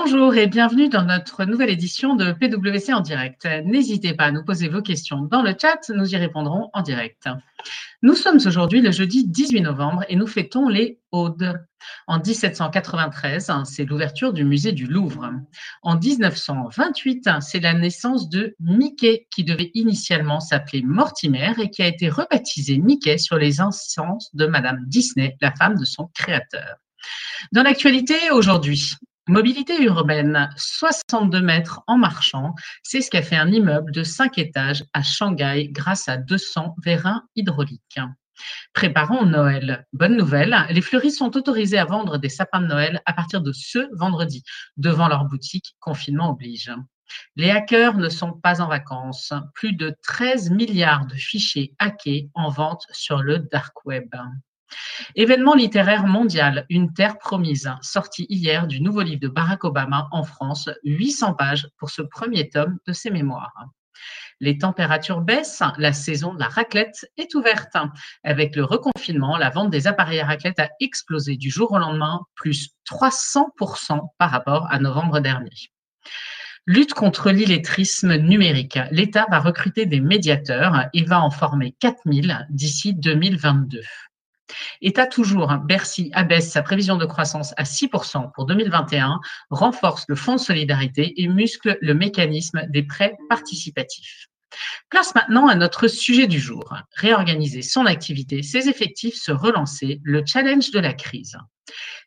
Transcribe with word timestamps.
Bonjour 0.00 0.36
et 0.36 0.46
bienvenue 0.46 0.88
dans 0.88 1.02
notre 1.02 1.44
nouvelle 1.44 1.70
édition 1.70 2.14
de 2.14 2.30
PwC 2.30 2.92
en 2.92 3.00
direct. 3.00 3.48
N'hésitez 3.64 4.14
pas 4.14 4.26
à 4.26 4.30
nous 4.30 4.44
poser 4.44 4.68
vos 4.68 4.80
questions 4.80 5.22
dans 5.22 5.42
le 5.42 5.56
chat, 5.60 5.90
nous 5.92 6.14
y 6.14 6.16
répondrons 6.16 6.70
en 6.72 6.82
direct. 6.82 7.28
Nous 8.02 8.14
sommes 8.14 8.38
aujourd'hui 8.46 8.80
le 8.80 8.92
jeudi 8.92 9.26
18 9.26 9.60
novembre 9.60 10.04
et 10.08 10.14
nous 10.14 10.28
fêtons 10.28 10.68
les 10.68 11.00
Audes. 11.10 11.60
En 12.06 12.20
1793, 12.20 13.50
c'est 13.64 13.84
l'ouverture 13.86 14.32
du 14.32 14.44
musée 14.44 14.70
du 14.70 14.86
Louvre. 14.86 15.32
En 15.82 15.98
1928, 15.98 17.28
c'est 17.40 17.60
la 17.60 17.74
naissance 17.74 18.30
de 18.30 18.54
Mickey 18.60 19.26
qui 19.32 19.42
devait 19.42 19.72
initialement 19.74 20.38
s'appeler 20.38 20.82
Mortimer 20.82 21.54
et 21.58 21.70
qui 21.70 21.82
a 21.82 21.88
été 21.88 22.08
rebaptisé 22.08 22.78
Mickey 22.78 23.18
sur 23.18 23.36
les 23.36 23.60
incenses 23.60 24.32
de 24.32 24.46
Madame 24.46 24.78
Disney, 24.86 25.36
la 25.40 25.52
femme 25.56 25.74
de 25.74 25.84
son 25.84 26.08
créateur. 26.14 26.76
Dans 27.52 27.62
l'actualité 27.62 28.14
aujourd'hui, 28.30 28.94
Mobilité 29.28 29.82
urbaine, 29.82 30.48
62 30.56 31.42
mètres 31.42 31.82
en 31.86 31.98
marchant, 31.98 32.54
c'est 32.82 33.02
ce 33.02 33.10
qu'a 33.10 33.20
fait 33.20 33.36
un 33.36 33.52
immeuble 33.52 33.92
de 33.92 34.02
5 34.02 34.38
étages 34.38 34.86
à 34.94 35.02
Shanghai 35.02 35.68
grâce 35.70 36.08
à 36.08 36.16
200 36.16 36.74
vérins 36.82 37.24
hydrauliques. 37.36 38.00
Préparons 38.72 39.26
Noël. 39.26 39.86
Bonne 39.92 40.16
nouvelle, 40.16 40.56
les 40.70 40.80
fleuristes 40.80 41.18
sont 41.18 41.36
autorisés 41.36 41.76
à 41.76 41.84
vendre 41.84 42.16
des 42.16 42.30
sapins 42.30 42.62
de 42.62 42.68
Noël 42.68 43.02
à 43.04 43.12
partir 43.12 43.42
de 43.42 43.52
ce 43.52 43.94
vendredi, 43.98 44.44
devant 44.78 45.08
leur 45.08 45.26
boutique, 45.26 45.76
confinement 45.78 46.30
oblige. 46.30 46.72
Les 47.36 47.50
hackers 47.50 47.98
ne 47.98 48.08
sont 48.08 48.32
pas 48.32 48.62
en 48.62 48.68
vacances. 48.68 49.34
Plus 49.52 49.74
de 49.74 49.94
13 50.04 50.52
milliards 50.52 51.04
de 51.04 51.16
fichiers 51.16 51.74
hackés 51.78 52.30
en 52.32 52.48
vente 52.48 52.86
sur 52.92 53.20
le 53.22 53.40
dark 53.40 53.84
web. 53.84 54.08
Événement 55.14 55.54
littéraire 55.54 56.06
mondial, 56.06 56.66
Une 56.68 56.92
terre 56.92 57.18
promise, 57.18 57.70
sorti 57.80 58.26
hier 58.28 58.66
du 58.66 58.80
nouveau 58.80 59.02
livre 59.02 59.20
de 59.20 59.28
Barack 59.28 59.64
Obama 59.64 60.08
en 60.12 60.24
France, 60.24 60.70
800 60.84 61.34
pages 61.34 61.68
pour 61.78 61.90
ce 61.90 62.02
premier 62.02 62.48
tome 62.48 62.78
de 62.86 62.92
ses 62.92 63.10
mémoires. 63.10 63.54
Les 64.40 64.58
températures 64.58 65.20
baissent, 65.20 65.62
la 65.78 65.92
saison 65.92 66.32
de 66.32 66.38
la 66.38 66.48
raclette 66.48 67.10
est 67.16 67.34
ouverte. 67.34 67.76
Avec 68.22 68.54
le 68.54 68.64
reconfinement, 68.64 69.36
la 69.36 69.50
vente 69.50 69.70
des 69.70 69.88
appareils 69.88 70.20
à 70.20 70.26
raclette 70.26 70.60
a 70.60 70.68
explosé 70.78 71.36
du 71.36 71.50
jour 71.50 71.72
au 71.72 71.78
lendemain, 71.78 72.20
plus 72.36 72.70
300% 72.88 74.00
par 74.16 74.30
rapport 74.30 74.68
à 74.70 74.78
novembre 74.78 75.18
dernier. 75.18 75.72
Lutte 76.66 76.92
contre 76.92 77.30
l'illettrisme 77.30 78.16
numérique. 78.16 78.78
L'État 78.90 79.26
va 79.30 79.40
recruter 79.40 79.86
des 79.86 80.00
médiateurs 80.00 80.84
et 80.92 81.02
va 81.02 81.20
en 81.20 81.30
former 81.30 81.74
4000 81.80 82.46
d'ici 82.50 82.94
2022. 82.94 83.80
État 84.80 85.06
toujours, 85.06 85.52
Bercy 85.64 86.10
abaisse 86.14 86.50
sa 86.50 86.62
prévision 86.62 86.96
de 86.96 87.06
croissance 87.06 87.52
à 87.56 87.64
6% 87.64 88.32
pour 88.32 88.46
2021, 88.46 89.20
renforce 89.50 90.04
le 90.08 90.16
fonds 90.16 90.36
de 90.36 90.40
solidarité 90.40 91.20
et 91.20 91.28
muscle 91.28 91.78
le 91.80 91.94
mécanisme 91.94 92.62
des 92.68 92.82
prêts 92.82 93.16
participatifs. 93.28 94.28
Place 94.88 95.14
maintenant 95.14 95.46
à 95.48 95.54
notre 95.54 95.88
sujet 95.88 96.26
du 96.26 96.40
jour. 96.40 96.74
Réorganiser 96.94 97.62
son 97.62 97.86
activité, 97.86 98.42
ses 98.42 98.68
effectifs, 98.68 99.14
se 99.14 99.32
relancer, 99.32 100.00
le 100.02 100.22
challenge 100.24 100.70
de 100.70 100.80
la 100.80 100.94
crise. 100.94 101.36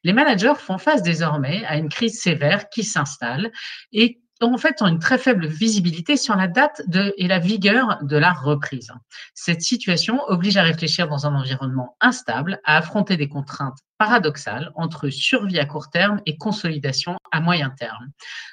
Les 0.03 0.14
managers 0.14 0.56
font 0.58 0.80
face 0.80 1.03
désormais 1.03 1.64
à 1.66 1.78
une 1.78 1.89
crise 1.89 2.19
sévère 2.19 2.69
qui 2.69 2.84
s'installe 2.84 3.52
et 3.92 4.19
en 4.47 4.58
fait 4.58 4.81
ont 4.81 4.88
une 4.88 5.00
très 5.00 5.17
faible 5.17 5.47
visibilité 5.47 6.17
sur 6.17 6.36
la 6.36 6.47
date 6.47 6.81
de, 6.88 7.14
et 7.17 7.28
la 7.28 7.39
vigueur 7.39 8.00
de 8.02 8.17
la 8.17 8.34
reprise. 8.34 8.92
Cette 9.34 9.61
situation 9.61 10.22
oblige 10.28 10.58
à 10.58 10.64
réfléchir 10.64 11.08
dans 11.08 11.25
un 11.25 11.36
environnement 11.36 11.97
instable, 12.02 12.59
à 12.64 12.78
affronter 12.78 13.17
des 13.17 13.30
contraintes 13.30 13.80
paradoxales 14.02 14.72
entre 14.74 15.10
survie 15.10 15.60
à 15.60 15.66
court 15.66 15.92
terme 15.92 16.22
et 16.26 16.36
consolidation 16.36 17.18
à 17.31 17.40
moyen 17.40 17.70
terme. 17.70 18.09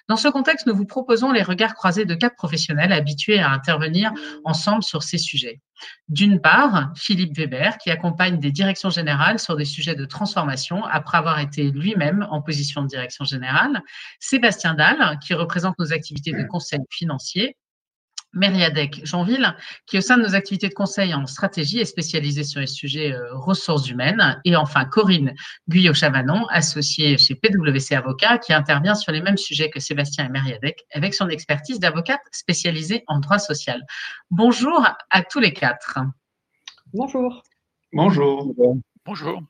Dans 0.07 0.19
ce 0.19 0.29
contexte, 0.29 0.67
nous 0.67 0.75
vous 0.75 0.85
proposons 0.85 1.33
les 1.33 1.43
regards 1.43 1.75
croisés 1.75 2.05
de 2.05 2.15
quatre 2.15 2.37
professionnels 2.37 2.93
habitués 2.93 3.41
à 3.41 3.51
intervenir 3.51 4.13
ensemble 4.45 4.83
sur 4.83 5.03
ces 5.03 5.17
sujets. 5.17 5.63
D'une 6.11 6.39
part, 6.39 6.93
Philippe 6.97 7.35
Weber, 7.35 7.79
qui 7.79 7.91
accompagne 7.91 8.39
des 8.39 8.53
directions 8.53 8.91
générales 8.91 9.39
sur 9.39 9.57
des 9.57 9.65
sujets 9.65 9.95
de 9.95 10.05
transformation 10.05 10.85
après 10.85 11.17
avoir 11.17 11.39
été 11.39 11.71
lui-même 11.71 12.27
en 12.31 12.43
position 12.43 12.83
de 12.83 12.89
direction 12.89 13.25
générale. 13.25 13.81
Sébastien 14.21 14.75
Dalle, 14.75 15.19
qui 15.21 15.33
représente 15.33 15.79
nos 15.79 15.95
activités 15.95 16.33
de 16.33 16.45
conseil 16.45 16.81
financier 16.91 17.57
Mériadec 18.35 19.01
Jeanville, 19.05 19.55
qui 19.87 19.99
au 19.99 20.01
sein 20.01 20.17
de 20.19 20.23
nos 20.23 20.35
activités 20.35 20.69
de 20.69 20.75
conseil 20.75 21.15
en 21.15 21.27
stratégie 21.27 21.81
est 21.81 21.85
spécialisée 21.85 22.45
sur 22.45 22.61
les 22.61 22.67
sujets 22.67 23.13
euh, 23.13 23.35
ressources 23.35 23.89
humaines. 23.89 24.41
Et 24.45 24.57
enfin, 24.57 24.85
Corinne 24.85 25.35
Guyot-Chavanon, 25.69 26.47
associée 26.51 27.19
chez 27.19 27.35
PwC 27.35 27.95
Avocat, 27.95 28.39
qui 28.39 28.53
intervient 28.53 28.95
sur 28.95 29.13
les 29.13 29.23
mêmes 29.23 29.39
sujets 29.39 29.71
que 29.71 29.81
Sébastien 29.81 30.27
et 30.27 30.29
Mériadec, 30.29 30.85
avec 30.93 31.15
son 31.15 31.29
expertise 31.29 31.81
d'avocate 31.81 32.21
spécialisée 32.33 33.05
en 33.07 33.21
droit 33.21 33.39
social. 33.39 33.83
Bonjour 34.31 34.87
à 35.11 35.23
tous 35.23 35.41
les 35.41 35.53
quatre. 35.53 35.99
Bonjour. 36.93 37.43
Bonjour. 37.93 38.55
Bonjour. 39.05 39.43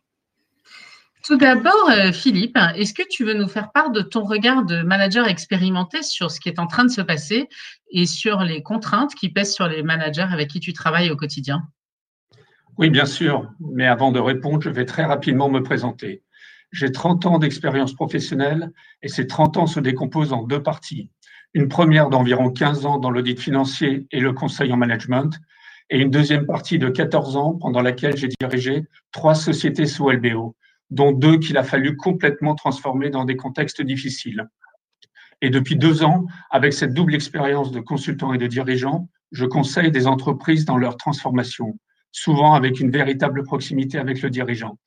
Tout 1.29 1.37
d'abord, 1.37 1.91
euh, 1.91 2.11
Philippe, 2.11 2.57
est-ce 2.75 2.95
que 2.95 3.03
tu 3.07 3.23
veux 3.23 3.35
nous 3.35 3.49
faire 3.49 3.71
part 3.71 3.91
de 3.91 4.01
ton 4.01 4.25
regard 4.25 4.65
de 4.65 4.81
manager 4.81 5.29
expérimenté 5.29 6.03
sur 6.03 6.31
ce 6.31 6.41
qui 6.41 6.49
est 6.49 6.59
en 6.59 6.67
train 6.67 6.85
de 6.85 6.91
se 6.91 7.03
passer 7.03 7.51
et 7.91 8.07
sur 8.07 8.41
les 8.45 8.63
contraintes 8.63 9.15
qui 9.15 9.29
pèsent 9.29 9.53
sur 9.53 9.69
les 9.69 9.83
managers 9.83 10.25
avec 10.33 10.49
qui 10.49 10.59
tu 10.59 10.73
travailles 10.73 11.11
au 11.11 11.17
quotidien? 11.17 11.65
Oui, 12.79 12.89
bien 12.89 13.05
sûr. 13.05 13.47
Mais 13.61 13.87
avant 13.87 14.11
de 14.11 14.19
répondre, 14.19 14.63
je 14.63 14.71
vais 14.71 14.87
très 14.87 15.05
rapidement 15.05 15.51
me 15.51 15.63
présenter. 15.63 16.23
J'ai 16.73 16.93
30 16.93 17.27
ans 17.27 17.39
d'expérience 17.39 17.93
professionnelle 17.93 18.73
et 19.03 19.09
ces 19.09 19.27
30 19.27 19.59
ans 19.59 19.67
se 19.67 19.81
décomposent 19.81 20.33
en 20.33 20.45
deux 20.45 20.63
parties. 20.63 21.11
Une 21.53 21.69
première 21.69 22.09
d'environ 22.09 22.51
15 22.51 22.87
ans 22.87 22.97
dans 22.97 23.11
l'audit 23.11 23.39
financier 23.39 24.07
et 24.13 24.21
le 24.21 24.33
conseil 24.33 24.73
en 24.73 24.79
management 24.79 25.39
et 25.91 25.99
une 25.99 26.11
deuxième 26.11 26.47
partie 26.47 26.79
de 26.79 26.89
14 26.89 27.37
ans 27.37 27.53
pendant 27.53 27.83
laquelle 27.83 28.17
j'ai 28.17 28.29
dirigé 28.41 28.87
trois 29.13 29.35
sociétés 29.35 29.85
sous 29.85 30.09
LBO, 30.11 30.57
dont 30.91 31.13
deux 31.13 31.39
qu'il 31.39 31.57
a 31.57 31.63
fallu 31.63 31.97
complètement 31.97 32.55
transformer 32.55 33.11
dans 33.11 33.25
des 33.25 33.37
contextes 33.37 33.83
difficiles. 33.83 34.49
Et 35.41 35.51
depuis 35.51 35.77
deux 35.77 36.03
ans, 36.03 36.27
avec 36.51 36.73
cette 36.73 36.95
double 36.95 37.15
expérience 37.15 37.71
de 37.71 37.81
consultant 37.81 38.33
et 38.35 38.39
de 38.39 38.47
dirigeant, 38.47 39.09
je 39.31 39.45
conseille 39.45 39.91
des 39.91 40.07
entreprises 40.07 40.65
dans 40.65 40.77
leur 40.77 40.97
transformation, 40.97 41.79
souvent 42.11 42.55
avec 42.55 42.81
une 42.81 42.91
véritable 42.91 43.45
proximité 43.45 43.99
avec 43.99 44.23
le 44.23 44.31
dirigeant. 44.31 44.79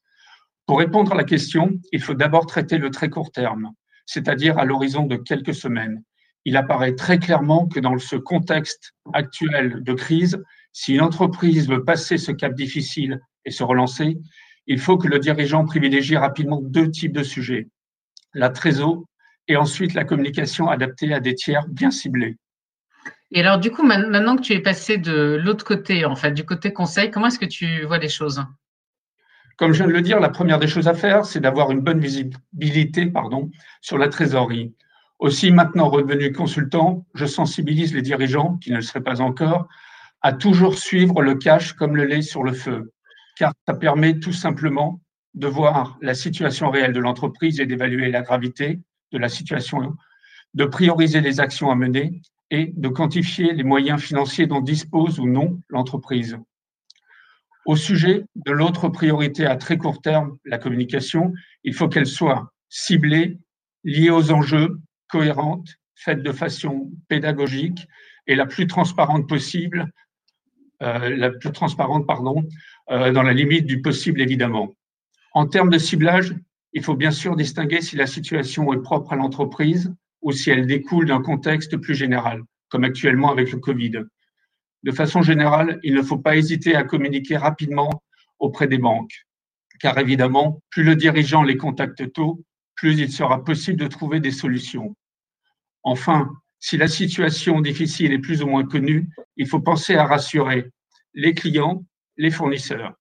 Pour 0.66 0.80
répondre 0.80 1.12
à 1.14 1.16
la 1.16 1.24
question, 1.24 1.80
il 1.92 2.02
faut 2.02 2.14
d'abord 2.14 2.46
traiter 2.46 2.78
le 2.78 2.90
très 2.90 3.10
court 3.10 3.32
terme, 3.32 3.72
c'est-à-dire 4.06 4.58
à, 4.58 4.66
l'horizon 4.66 5.06
de 5.06 5.16
quelques 5.16 5.54
semaines. 5.54 6.04
Il 6.44 6.58
apparaît 6.58 6.96
très 6.96 7.20
clairement 7.20 7.68
que 7.68 7.80
dans 7.80 7.98
ce 8.00 8.16
contexte 8.16 8.94
actuel 9.14 9.84
de 9.84 9.94
crise, 9.94 10.42
si 10.74 10.96
une 10.96 11.02
entreprise 11.02 11.68
veut 11.70 11.84
passer 11.84 12.18
ce 12.18 12.32
cap 12.32 12.54
difficile 12.56 13.20
et 13.46 13.52
se 13.52 13.64
relancer, 13.64 14.18
il 14.68 14.80
faut 14.80 14.98
que 14.98 15.08
le 15.08 15.20
dirigeant 15.20 15.66
privilégie 15.66 16.18
rapidement 16.18 16.62
deux 16.62 16.90
types 16.90 17.14
de 17.14 17.24
sujets, 17.24 17.68
la 18.34 18.50
trésor 18.50 19.04
et 19.48 19.58
ensuite 19.58 19.94
la 19.94 20.04
communication 20.04 20.70
adaptée 20.70 21.14
à 21.14 21.20
des 21.20 21.36
tiers 21.36 21.68
bien 21.68 21.92
ciblés. 21.92 22.38
Et 23.32 23.40
alors, 23.40 23.60
du 23.60 23.72
coup, 23.72 23.84
maintenant 23.84 24.36
que 24.36 24.42
tu 24.42 24.54
es 24.54 24.60
passé 24.60 24.98
de 24.98 25.40
l'autre 25.42 25.66
côté, 25.66 26.06
en 26.06 26.16
fait, 26.16 26.32
du 26.32 26.44
côté 26.44 26.74
conseil, 26.74 27.12
comment 27.12 27.28
est-ce 27.28 27.40
que 27.40 27.46
tu 27.46 27.84
vois 27.86 27.98
les 27.98 28.10
choses? 28.10 28.44
Comme 29.58 29.72
je 29.72 29.78
viens 29.78 29.88
de 29.88 29.94
le 29.94 30.02
dire, 30.02 30.20
la 30.20 30.30
première 30.30 30.60
des 30.60 30.68
choses 30.68 30.88
à 30.88 30.94
faire, 30.94 31.26
c'est 31.26 31.40
d'avoir 31.40 31.72
une 31.72 31.82
bonne 31.82 32.00
visibilité 32.00 33.06
pardon, 33.06 33.50
sur 33.80 33.98
la 33.98 34.10
trésorerie. 34.10 34.74
Aussi, 35.20 35.52
maintenant 35.52 35.90
revenu 35.90 36.32
consultant, 36.32 37.06
je 37.14 37.26
sensibilise 37.26 37.94
les 37.94 38.02
dirigeants, 38.02 38.58
qui 38.58 38.72
ne 38.72 38.78
le 38.78 38.82
seraient 38.82 39.04
pas 39.04 39.22
encore, 39.22 39.68
à 40.22 40.34
toujours 40.34 40.78
suivre 40.78 41.22
le 41.22 41.36
cash 41.36 41.74
comme 41.74 41.96
le 41.96 42.06
lait 42.06 42.22
sur 42.22 42.44
le 42.44 42.54
feu 42.54 42.92
car 43.38 43.54
ça 43.68 43.74
permet 43.74 44.20
tout 44.20 44.34
simplement 44.34 45.02
de 45.34 45.48
voir 45.48 45.98
la 46.02 46.14
situation 46.14 46.70
réelle 46.70 46.94
de 46.94 47.00
l'entreprise 47.00 47.60
et 47.60 47.66
d'évaluer 47.66 48.12
la 48.12 48.22
gravité 48.22 48.80
de 49.12 49.18
la 49.18 49.30
situation, 49.30 49.96
de 50.54 50.66
prioriser 50.66 51.22
les 51.22 51.40
actions 51.40 51.72
à 51.72 51.76
mener 51.76 52.22
et 52.50 52.74
de 52.76 52.90
quantifier 52.90 53.54
les 53.54 53.64
moyens 53.64 54.02
financiers 54.02 54.48
dont 54.48 54.60
dispose 54.60 55.20
ou 55.20 55.28
non 55.28 55.62
l'entreprise. 55.70 56.38
Au 57.66 57.76
sujet 57.76 58.26
de 58.36 58.52
l'autre 58.52 58.90
priorité 58.90 59.46
à 59.46 59.56
très 59.56 59.78
court 59.78 60.02
terme, 60.02 60.38
la 60.46 60.58
communication, 60.58 61.34
il 61.64 61.74
faut 61.74 61.88
qu'elle 61.88 62.08
soit 62.08 62.52
ciblée, 62.70 63.40
liée 63.84 64.10
aux 64.10 64.32
enjeux, 64.32 64.80
cohérente, 65.08 65.76
faite 65.96 66.24
de 66.24 66.32
façon 66.32 66.92
pédagogique 67.08 67.88
et 68.28 68.36
la 68.36 68.46
plus 68.46 68.68
transparente 68.68 69.30
possible, 69.30 69.92
la 70.82 71.30
plus 71.30 71.52
transparente, 71.52 72.08
pardon, 72.08 72.44
euh, 72.90 73.12
dans 73.12 73.24
la 73.24 73.34
limite 73.34 73.66
du 73.66 73.82
possible, 73.82 74.22
évidemment. 74.22 74.74
En 75.34 75.46
termes 75.48 75.70
de 75.70 75.78
ciblage, 75.78 76.36
il 76.74 76.84
faut 76.84 76.96
bien 76.96 77.12
sûr 77.12 77.36
distinguer 77.36 77.82
si 77.82 77.96
la 77.96 78.08
situation 78.08 78.74
est 78.74 78.82
propre 78.82 79.14
à 79.14 79.16
l'entreprise 79.16 79.94
ou 80.22 80.32
si 80.32 80.50
elle 80.50 80.66
découle 80.66 81.08
d'un 81.08 81.22
contexte 81.22 81.78
plus 81.78 81.96
général, 81.96 82.44
comme 82.70 82.84
actuellement 82.84 83.32
avec 83.32 83.52
le 83.52 83.60
Covid. 83.60 84.04
De 84.84 84.92
façon 84.92 85.22
générale, 85.22 85.80
il 85.84 85.94
ne 85.94 86.02
faut 86.02 86.18
pas 86.18 86.36
hésiter 86.36 86.76
à 86.76 86.84
communiquer 86.84 87.38
rapidement 87.38 88.04
auprès 88.40 88.68
des 88.68 88.80
banques, 88.80 89.26
car 89.80 89.98
évidemment, 89.98 90.62
plus 90.70 90.84
le 90.84 90.96
dirigeant 90.96 91.44
les 91.44 91.58
contacte 91.58 92.12
tôt, 92.14 92.44
plus 92.76 93.00
il 93.00 93.12
sera 93.12 93.44
possible 93.44 93.80
de 93.80 93.88
trouver 93.88 94.20
des 94.20 94.32
solutions. 94.32 94.96
Enfin, 95.84 96.32
si 96.62 96.78
la 96.78 96.88
situation 96.88 97.60
difficile 97.60 98.14
est 98.14 98.20
plus 98.20 98.44
ou 98.44 98.48
moins 98.48 98.66
connue, 98.66 99.10
il 99.36 99.48
faut 99.48 99.60
penser 99.60 99.96
à 99.96 100.06
rassurer 100.06 100.70
les 101.16 101.34
clients, 101.34 101.84
les 102.18 102.30
fournisseurs. 102.30 102.94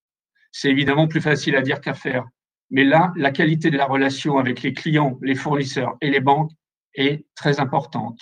C'est 0.51 0.69
évidemment 0.69 1.07
plus 1.07 1.21
facile 1.21 1.55
à 1.55 1.61
dire 1.61 1.79
qu'à 1.79 1.93
faire, 1.93 2.25
mais 2.71 2.83
là, 2.83 3.13
la 3.15 3.31
qualité 3.31 3.69
de 3.69 3.77
la 3.77 3.85
relation 3.85 4.39
avec 4.39 4.63
les 4.63 4.73
clients, 4.73 5.17
les 5.21 5.35
fournisseurs 5.35 5.95
et 6.01 6.09
les 6.09 6.19
banques 6.19 6.51
est 6.95 7.23
très 7.35 7.59
importante. 7.59 8.19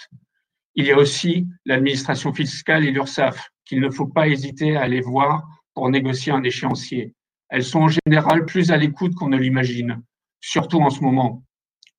Il 0.75 0.85
y 0.85 0.91
a 0.91 0.97
aussi 0.97 1.47
l'administration 1.65 2.33
fiscale 2.33 2.85
et 2.85 2.91
l'URSSAF 2.91 3.49
qu'il 3.63 3.79
ne 3.79 3.89
faut 3.89 4.07
pas 4.07 4.27
hésiter 4.27 4.75
à 4.75 4.81
aller 4.81 5.01
voir 5.01 5.47
pour 5.73 5.89
négocier 5.89 6.33
un 6.33 6.43
échéancier. 6.43 7.13
Elles 7.47 7.63
sont 7.63 7.79
en 7.79 7.87
général 7.87 8.45
plus 8.45 8.71
à 8.71 8.77
l'écoute 8.77 9.15
qu'on 9.15 9.29
ne 9.29 9.37
l'imagine, 9.37 10.01
surtout 10.41 10.81
en 10.81 10.89
ce 10.89 11.01
moment, 11.01 11.43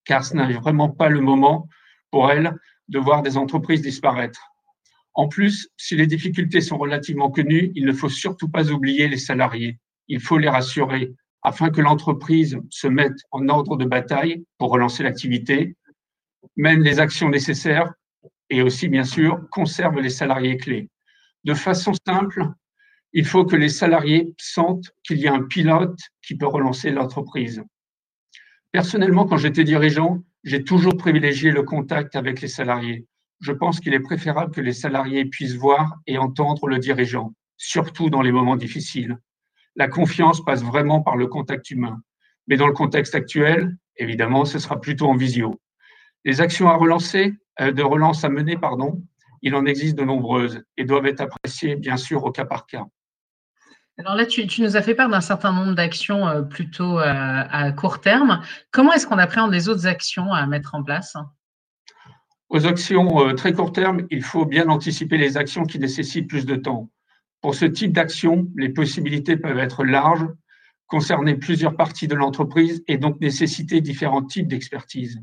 car 0.05 0.25
ce 0.25 0.37
n'est 0.37 0.53
vraiment 0.53 0.91
pas 0.91 1.09
le 1.09 1.21
moment 1.21 1.69
pour 2.11 2.31
elles 2.31 2.55
de 2.91 2.99
voir 2.99 3.23
des 3.23 3.37
entreprises 3.37 3.81
disparaître. 3.81 4.53
En 5.15 5.29
plus, 5.29 5.71
si 5.77 5.97
les 5.97 6.07
difficultés 6.07 6.61
sont 6.61 6.79
relativement 6.79 7.31
connues, 7.31 7.73
il 7.75 7.87
ne 7.87 7.93
faut 7.93 8.09
surtout 8.09 8.49
pas 8.49 8.71
oublier 8.71 9.09
les 9.09 9.17
salariés. 9.17 9.79
Il 10.09 10.21
faut 10.21 10.39
les 10.39 10.49
rassurer 10.49 11.13
afin 11.43 11.71
que 11.71 11.81
l'entreprise 11.81 12.59
se 12.69 12.87
mette 12.87 13.17
en 13.31 13.49
ordre 13.49 13.77
de 13.77 13.87
bataille 13.87 14.45
pour 14.59 14.71
relancer 14.71 15.03
l'activité, 15.03 15.77
mène 16.57 16.83
les 16.83 17.01
actions 17.01 17.31
nécessaires 17.31 17.93
et 18.51 18.63
aussi, 18.63 18.89
bien 18.89 19.05
sûr, 19.05 19.41
conserve 19.51 20.01
les 20.01 20.11
salariés 20.11 20.57
clés. 20.57 20.91
De 21.45 21.55
façon 21.55 21.93
simple, 22.07 22.45
il 23.13 23.25
faut 23.25 23.45
que 23.45 23.57
les 23.57 23.69
salariés 23.69 24.35
sentent 24.39 24.91
qu'il 25.03 25.19
y 25.19 25.29
a 25.29 25.35
un 25.35 25.43
pilote 25.43 25.99
qui 26.23 26.37
peut 26.37 26.47
relancer 26.47 26.91
l'entreprise. 26.91 27.63
Personnellement, 28.73 29.27
quand 29.27 29.37
j'étais 29.37 29.65
dirigeant, 29.65 30.23
j'ai 30.45 30.65
toujours 30.65 30.97
privilégié 30.97 31.51
le 31.51 31.63
contact 31.63 32.17
avec 32.17 32.41
les 32.41 32.49
salariés. 32.49 33.07
Je 33.41 33.53
pense 33.53 33.81
qu'il 33.81 33.95
est 33.95 34.01
préférable 34.01 34.55
que 34.55 34.61
les 34.61 34.73
salariés 34.73 35.25
puissent 35.25 35.57
voir 35.57 35.97
et 36.07 36.19
entendre 36.19 36.69
le 36.69 36.79
dirigeant, 36.79 37.35
surtout 37.57 38.11
dans 38.11 38.23
les 38.23 38.33
moments 38.33 38.57
difficiles. 38.57 39.19
La 39.77 39.89
confiance 39.89 40.45
passe 40.45 40.63
vraiment 40.63 41.01
par 41.03 41.17
le 41.17 41.27
contact 41.27 41.71
humain. 41.71 42.03
Mais 42.49 42.57
dans 42.57 42.67
le 42.67 42.73
contexte 42.73 43.15
actuel, 43.15 43.77
évidemment, 43.97 44.45
ce 44.45 44.59
sera 44.59 44.81
plutôt 44.81 45.09
en 45.09 45.15
visio. 45.15 45.61
Les 46.25 46.41
actions 46.41 46.69
à 46.69 46.77
relancer, 46.77 47.33
euh, 47.61 47.73
de 47.73 47.83
relance 47.83 48.25
à 48.25 48.29
mener, 48.29 48.57
pardon, 48.57 49.03
il 49.43 49.55
en 49.55 49.65
existe 49.65 49.97
de 49.97 50.05
nombreuses 50.05 50.63
et 50.77 50.85
doivent 50.85 51.07
être 51.07 51.21
appréciées, 51.21 51.77
bien 51.77 51.97
sûr, 51.97 52.25
au 52.25 52.31
cas 52.31 52.45
par 52.45 52.67
cas. 52.67 52.85
Alors 54.01 54.15
là, 54.15 54.25
tu, 54.25 54.47
nous 54.63 54.77
as 54.77 54.83
fait 54.83 54.95
part 54.95 55.11
d'un 55.11 55.21
certain 55.21 55.53
nombre 55.53 55.75
d'actions 55.75 56.27
euh, 56.27 56.41
plutôt 56.41 56.99
euh, 56.99 57.05
à 57.05 57.71
court 57.73 58.01
terme. 58.01 58.41
Comment 58.71 58.95
est-ce 58.95 59.07
qu'on 59.07 59.19
appréhende 59.19 59.53
les 59.53 59.69
autres 59.69 59.87
actions 59.87 60.33
à 60.33 60.47
mettre 60.47 60.75
en 60.75 60.83
place? 60.83 61.17
Aux 62.49 62.67
actions 62.67 63.27
euh, 63.27 63.35
très 63.35 63.53
court 63.53 63.73
terme, 63.73 64.07
il 64.11 64.23
faut 64.23 64.47
bien 64.47 64.69
anticiper 64.69 65.19
les 65.19 65.37
actions 65.37 65.65
qui 65.65 65.79
nécessitent 65.79 66.29
plus 66.29 66.47
de 66.47 66.57
temps. 66.57 66.91
Pour 67.43 67.55
ce 67.55 67.67
type 67.67 67.93
d'action, 67.93 68.49
les 68.57 68.71
possibilités 68.71 69.37
peuvent 69.37 69.59
être 69.59 69.85
larges, 69.85 70.27
concerner 70.87 71.35
plusieurs 71.35 71.77
parties 71.77 72.09
de 72.09 72.15
l'entreprise 72.15 72.83
et 72.89 72.97
donc 72.97 73.21
nécessiter 73.21 73.83
différents 73.83 74.25
types 74.25 74.49
d'expertise. 74.49 75.21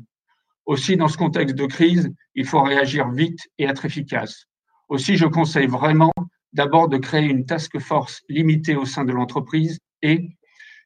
Aussi, 0.66 0.96
dans 0.96 1.08
ce 1.08 1.16
contexte 1.16 1.56
de 1.56 1.66
crise, 1.66 2.12
il 2.34 2.46
faut 2.46 2.62
réagir 2.62 3.10
vite 3.10 3.40
et 3.58 3.64
être 3.64 3.84
efficace. 3.84 4.46
Aussi, 4.88 5.16
je 5.16 5.26
conseille 5.26 5.66
vraiment 5.66 6.12
d'abord 6.52 6.88
de 6.88 6.96
créer 6.96 7.26
une 7.26 7.46
task 7.46 7.78
force 7.78 8.22
limitée 8.28 8.76
au 8.76 8.84
sein 8.84 9.04
de 9.04 9.12
l'entreprise 9.12 9.78
et, 10.02 10.30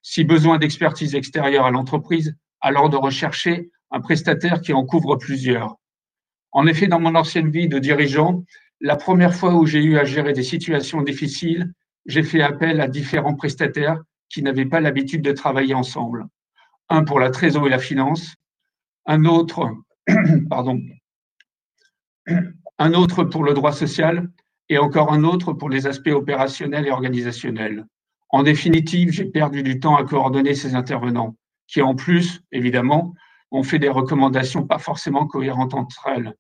si 0.03 0.25
besoin 0.25 0.59
d'expertise 0.59 1.15
extérieure 1.15 1.67
à 1.67 1.71
l'entreprise, 1.71 2.35
alors 2.61 2.91
de 2.91 2.97
rechercher 2.97 3.71
un 3.91 4.01
prestataire 4.01 4.61
qui 4.61 4.73
en 4.73 4.85
couvre 4.85 5.17
plusieurs. 5.17 5.77
En 6.51 6.67
effet, 6.67 6.87
dans 6.87 7.01
mon 7.01 7.15
ancienne 7.15 7.51
vie 7.51 7.69
de 7.69 7.79
dirigeant, 7.79 8.45
la 8.81 8.97
première 8.97 9.35
fois 9.35 9.55
où 9.55 9.67
j'ai 9.67 9.83
eu 9.83 9.97
à 9.99 10.05
gérer 10.05 10.33
des 10.33 10.43
situations 10.43 11.03
difficiles, 11.03 11.73
j'ai 12.07 12.23
fait 12.23 12.43
appel 12.43 12.81
à 12.81 12.89
différents 12.89 13.37
prestataires 13.37 14.03
qui 14.29 14.43
n'avaient 14.43 14.67
pas 14.67 14.81
l'habitude 14.81 15.23
de 15.23 15.33
travailler 15.33 15.75
ensemble. 15.75 16.27
Un 16.89 17.05
pour 17.05 17.21
la 17.21 17.31
trésorerie 17.31 17.69
et 17.69 17.71
la 17.71 17.79
finance, 17.79 18.35
un 19.07 19.25
autre, 19.25 19.71
pardon, 20.51 20.81
un 22.79 22.95
autre 22.95 23.25
pour 23.25 23.45
le 23.45 23.55
droit 23.55 23.73
social 23.73 24.29
et 24.73 24.79
encore 24.79 25.13
un 25.13 25.23
autre 25.23 25.53
pour 25.53 25.69
les 25.69 25.87
aspects 25.87 26.09
opérationnels 26.09 26.87
et 26.87 26.91
organisationnels. 26.91 27.85
En 28.31 28.43
définitive, 28.43 29.11
j'ai 29.11 29.27
perdu 29.27 29.63
du 29.63 29.79
temps 29.79 29.97
à 29.97 30.05
coordonner 30.05 30.55
ces 30.55 30.75
intervenants, 30.75 31.37
qui 31.67 31.83
en 31.83 31.95
plus, 31.95 32.41
évidemment, 32.53 33.13
ont 33.51 33.65
fait 33.65 33.79
des 33.79 33.91
recommandations 33.91 34.67
pas 34.67 34.79
forcément 34.79 35.27
cohérentes 35.27 35.75
entre 35.75 36.09
elles. 36.09 36.35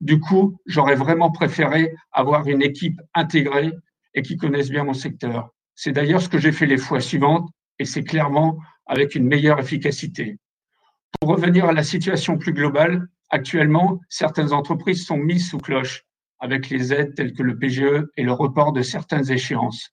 Du 0.00 0.20
coup, 0.20 0.56
j'aurais 0.64 0.94
vraiment 0.94 1.32
préféré 1.32 1.92
avoir 2.12 2.46
une 2.46 2.62
équipe 2.62 3.00
intégrée 3.14 3.72
et 4.14 4.22
qui 4.22 4.36
connaisse 4.36 4.70
bien 4.70 4.84
mon 4.84 4.94
secteur. 4.94 5.50
C'est 5.74 5.90
d'ailleurs 5.90 6.22
ce 6.22 6.28
que 6.28 6.38
j'ai 6.38 6.52
fait 6.52 6.66
les 6.66 6.78
fois 6.78 7.00
suivantes 7.00 7.50
et 7.80 7.84
c'est 7.84 8.04
clairement 8.04 8.58
avec 8.86 9.16
une 9.16 9.26
meilleure 9.26 9.58
efficacité. 9.58 10.38
Pour 11.18 11.30
revenir 11.30 11.64
à 11.64 11.72
la 11.72 11.82
situation 11.82 12.38
plus 12.38 12.52
globale, 12.52 13.08
actuellement, 13.30 13.98
certaines 14.08 14.52
entreprises 14.52 15.04
sont 15.04 15.16
mises 15.16 15.48
sous 15.48 15.58
cloche 15.58 16.04
avec 16.42 16.70
les 16.70 16.92
aides 16.92 17.14
telles 17.14 17.32
que 17.32 17.42
le 17.44 17.56
PGE 17.56 18.04
et 18.16 18.24
le 18.24 18.32
report 18.32 18.72
de 18.72 18.82
certaines 18.82 19.30
échéances. 19.30 19.90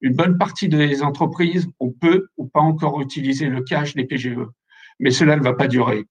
Une 0.00 0.16
bonne 0.16 0.38
partie 0.38 0.68
des 0.68 1.02
entreprises 1.02 1.68
ont 1.80 1.92
peu 1.92 2.28
ou 2.38 2.46
pas 2.46 2.60
encore 2.60 3.00
utilisé 3.02 3.46
le 3.46 3.62
cash 3.62 3.94
des 3.94 4.04
PGE, 4.04 4.48
mais 4.98 5.10
cela 5.10 5.36
ne 5.36 5.42
va 5.42 5.52
pas 5.52 5.68
durer. 5.68 6.06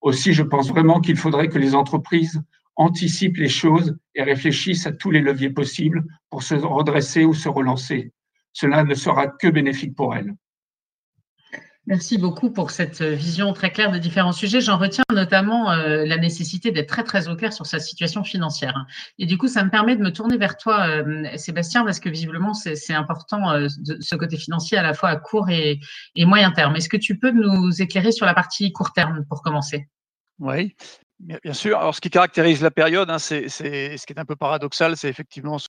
Aussi, 0.00 0.32
je 0.32 0.42
pense 0.42 0.68
vraiment 0.68 1.00
qu'il 1.00 1.16
faudrait 1.16 1.48
que 1.48 1.58
les 1.58 1.74
entreprises 1.74 2.40
anticipent 2.76 3.36
les 3.36 3.50
choses 3.50 3.96
et 4.14 4.22
réfléchissent 4.22 4.86
à 4.86 4.92
tous 4.92 5.10
les 5.10 5.20
leviers 5.20 5.50
possibles 5.50 6.02
pour 6.30 6.42
se 6.42 6.54
redresser 6.54 7.26
ou 7.26 7.34
se 7.34 7.50
relancer. 7.50 8.12
Cela 8.54 8.84
ne 8.84 8.94
sera 8.94 9.28
que 9.28 9.48
bénéfique 9.48 9.94
pour 9.94 10.14
elles. 10.16 10.34
Merci 11.88 12.18
beaucoup 12.18 12.50
pour 12.50 12.72
cette 12.72 13.00
vision 13.00 13.52
très 13.52 13.70
claire 13.70 13.92
de 13.92 13.98
différents 13.98 14.32
sujets. 14.32 14.60
J'en 14.60 14.76
retiens 14.76 15.04
notamment 15.12 15.70
euh, 15.70 16.04
la 16.04 16.16
nécessité 16.16 16.72
d'être 16.72 16.88
très 16.88 17.04
très 17.04 17.28
au 17.28 17.36
clair 17.36 17.52
sur 17.52 17.64
sa 17.64 17.78
situation 17.78 18.24
financière. 18.24 18.86
Et 19.20 19.26
du 19.26 19.38
coup, 19.38 19.46
ça 19.46 19.62
me 19.62 19.70
permet 19.70 19.94
de 19.94 20.02
me 20.02 20.10
tourner 20.10 20.36
vers 20.36 20.56
toi, 20.56 20.88
euh, 20.88 21.24
Sébastien, 21.36 21.84
parce 21.84 22.00
que 22.00 22.08
visiblement 22.08 22.54
c'est 22.54 22.92
important 22.92 23.52
euh, 23.52 23.68
ce 24.00 24.16
côté 24.16 24.36
financier 24.36 24.76
à 24.76 24.82
la 24.82 24.94
fois 24.94 25.10
à 25.10 25.16
court 25.16 25.48
et, 25.48 25.78
moyen 26.16 26.50
terme. 26.50 26.74
Est-ce 26.74 26.88
que 26.88 26.96
tu 26.96 27.18
peux 27.18 27.30
nous 27.30 27.80
éclairer 27.80 28.10
sur 28.10 28.26
la 28.26 28.34
partie 28.34 28.72
court 28.72 28.92
terme 28.92 29.24
pour 29.28 29.42
commencer? 29.42 29.88
Oui, 30.40 30.74
bien 31.20 31.52
sûr. 31.52 31.78
Alors, 31.78 31.94
ce 31.94 32.00
qui 32.00 32.10
caractérise 32.10 32.62
la 32.62 32.72
période, 32.72 33.10
hein, 33.10 33.20
c'est 33.20 33.48
ce 33.48 34.06
qui 34.06 34.12
est 34.12 34.18
un 34.18 34.24
peu 34.24 34.34
paradoxal, 34.34 34.96
c'est 34.96 35.08
effectivement 35.08 35.58
ce, 35.58 35.68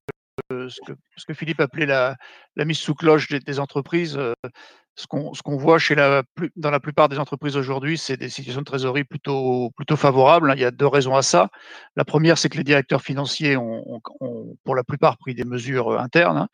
que, 0.49 0.67
ce 0.67 1.25
que, 1.27 1.33
Philippe 1.35 1.59
appelait 1.59 1.85
la, 1.85 2.15
la 2.57 2.65
mise 2.65 2.77
sous 2.79 2.95
cloche 2.95 3.29
des, 3.29 3.59
entreprises 3.59 4.19
ce 4.97 5.05
qu'on 5.43 5.57
voit 5.57 5.77
chez 5.77 5.93
la, 5.93 6.23
dans 6.55 6.71
la 6.71 6.79
plupart 6.79 7.07
des 7.07 7.19
entreprises 7.19 7.55
aujourd'hui, 7.55 7.99
c'est 7.99 8.17
des 8.17 8.29
situations 8.29 8.61
de 8.61 8.65
trésorerie 8.65 9.03
plutôt, 9.03 9.71
plutôt 9.75 9.95
favorables. 9.95 10.51
Il 10.55 10.61
y 10.61 10.65
a 10.65 10.71
deux 10.71 10.87
raisons 10.87 11.15
à 11.15 11.21
ça. 11.21 11.49
La 11.95 12.03
première, 12.03 12.37
c'est 12.39 12.49
que 12.49 12.57
les 12.57 12.63
directeurs 12.63 13.03
financiers 13.03 13.57
ont, 13.57 14.01
pour 14.63 14.75
la 14.75 14.83
plupart 14.83 15.17
pris 15.17 15.35
des 15.35 15.45
mesures 15.45 15.89
euh, 15.89 15.99
internes. 15.99 16.37
Hein. 16.37 16.47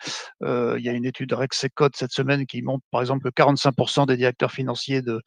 Euh, 0.44 0.76
il 0.78 0.84
y 0.84 0.90
a 0.90 0.92
une 0.92 1.06
étude 1.06 1.32
Rexecode 1.32 1.96
cette 1.96 2.12
semaine 2.12 2.46
qui 2.46 2.62
montre, 2.62 2.84
par 2.92 3.00
exemple, 3.00 3.32
que 3.32 3.42
45% 3.42 4.08
des 4.08 4.18
directeurs 4.18 4.52
financiers 4.52 5.02
de, 5.02 5.22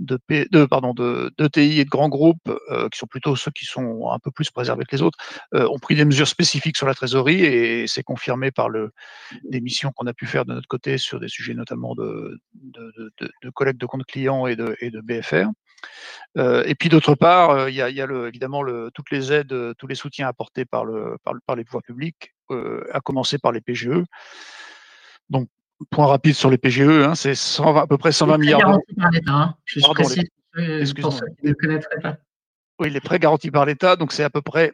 de, 0.00 0.18
de, 0.28 0.64
pardon, 0.64 0.94
de, 0.94 1.32
TI 1.52 1.80
et 1.80 1.84
de 1.84 1.90
grands 1.90 2.08
groupes, 2.08 2.48
euh, 2.70 2.88
qui 2.88 2.98
sont 2.98 3.06
plutôt 3.06 3.36
ceux 3.36 3.52
qui 3.52 3.66
sont 3.66 4.10
un 4.10 4.18
peu 4.18 4.32
plus 4.32 4.50
préservés 4.50 4.84
que 4.84 4.96
les 4.96 5.02
autres, 5.02 5.18
ont 5.52 5.78
pris 5.78 5.94
des 5.94 6.04
mesures 6.04 6.28
spécifiques 6.28 6.76
sur 6.76 6.86
la 6.86 6.94
trésorerie 6.94 7.44
et 7.44 7.86
c'est 7.86 8.02
confirmé 8.02 8.50
par 8.50 8.68
missions 9.60 9.92
qu'on 9.92 10.06
a 10.08 10.14
pu 10.14 10.26
faire 10.26 10.44
de 10.44 10.54
notre 10.54 10.66
côté 10.66 10.98
sur 10.98 11.20
des 11.20 11.28
sujets 11.28 11.54
notamment 11.54 11.94
de, 11.94 12.40
de, 12.54 13.12
de, 13.20 13.50
collecte 13.50 13.80
de 13.80 13.86
comptes 13.86 14.06
clients 14.06 14.46
et 14.46 14.56
de, 14.56 14.76
et 14.80 14.90
de 14.90 15.00
BFR. 15.00 15.48
Euh, 16.36 16.64
et 16.66 16.74
puis 16.74 16.88
d'autre 16.88 17.14
part, 17.14 17.50
euh, 17.50 17.70
il 17.70 17.76
y 17.76 17.82
a, 17.82 17.90
y 17.90 18.00
a 18.00 18.06
le, 18.06 18.28
évidemment 18.28 18.62
le, 18.62 18.90
toutes 18.94 19.10
les 19.10 19.32
aides, 19.32 19.52
euh, 19.52 19.74
tous 19.78 19.86
les 19.86 19.94
soutiens 19.94 20.28
apportés 20.28 20.64
par, 20.64 20.84
le, 20.84 21.16
par, 21.24 21.34
par 21.46 21.56
les 21.56 21.64
pouvoirs 21.64 21.82
publics, 21.82 22.34
à 22.92 23.00
commencer 23.00 23.38
par 23.38 23.52
les 23.52 23.60
PGE. 23.60 24.04
Donc, 25.28 25.48
point 25.90 26.06
rapide 26.06 26.34
sur 26.34 26.50
les 26.50 26.58
PGE, 26.58 27.04
hein, 27.04 27.14
c'est 27.14 27.34
à 27.62 27.86
peu 27.86 27.98
près 27.98 28.10
120 28.10 28.38
milliards 28.38 28.60
d'euros. 28.60 28.82
hein. 29.26 29.54
je 29.64 29.80
Oui, 32.80 32.90
les 32.90 33.00
prêts 33.00 33.18
garantis 33.18 33.50
par 33.50 33.66
l'État, 33.66 33.96
donc 33.96 34.12
c'est 34.12 34.24
à 34.24 34.30
peu 34.30 34.40
près 34.40 34.72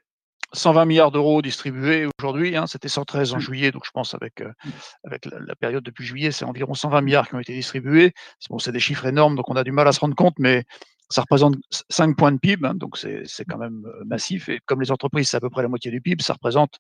120 0.55 0.85
milliards 0.87 1.11
d'euros 1.11 1.43
distribués 1.43 2.07
aujourd'hui, 2.19 2.57
hein, 2.57 2.67
c'était 2.67 2.89
113 2.89 3.35
en 3.35 3.37
mmh. 3.37 3.41
juillet, 3.41 3.73
donc 3.73 3.85
je 3.85 3.91
pense 3.91 4.15
avec, 4.15 4.41
euh, 4.41 4.49
mmh. 4.65 4.71
avec 5.05 5.27
la, 5.27 5.55
période 5.57 5.85
depuis 5.85 6.05
juillet, 6.05 6.31
c'est 6.31 6.45
environ 6.45 6.75
120 6.75 7.01
milliards 7.03 7.29
qui 7.29 7.35
ont 7.35 7.41
été 7.41 7.53
distribués. 7.53 8.13
Bon, 8.49 8.59
c'est 8.59 8.73
des 8.73 8.81
chiffres 8.81 9.07
énormes, 9.07 9.37
donc 9.37 9.49
on 9.51 9.57
a 9.57 9.65
du 9.65 9.73
mal 9.73 9.87
à 9.89 9.93
se 9.93 10.01
rendre 10.01 10.15
compte, 10.15 10.35
mais 10.39 10.65
ça 11.11 11.21
représente 11.21 11.57
5 11.91 12.17
points 12.17 12.33
de 12.33 12.39
PIB, 12.39 12.67
hein, 12.67 12.75
donc 12.75 12.97
c'est 12.97 13.45
quand 13.49 13.59
même 13.59 13.85
euh, 13.87 14.05
massif. 14.07 14.49
Et 14.49 14.61
comme 14.65 14.81
les 14.81 14.91
entreprises, 14.91 15.29
c'est 15.29 15.37
à 15.37 15.41
peu 15.41 15.51
près 15.51 15.63
la 15.63 15.69
moitié 15.69 15.91
du 15.91 16.01
PIB, 16.01 16.23
ça 16.23 16.33
représente 16.33 16.79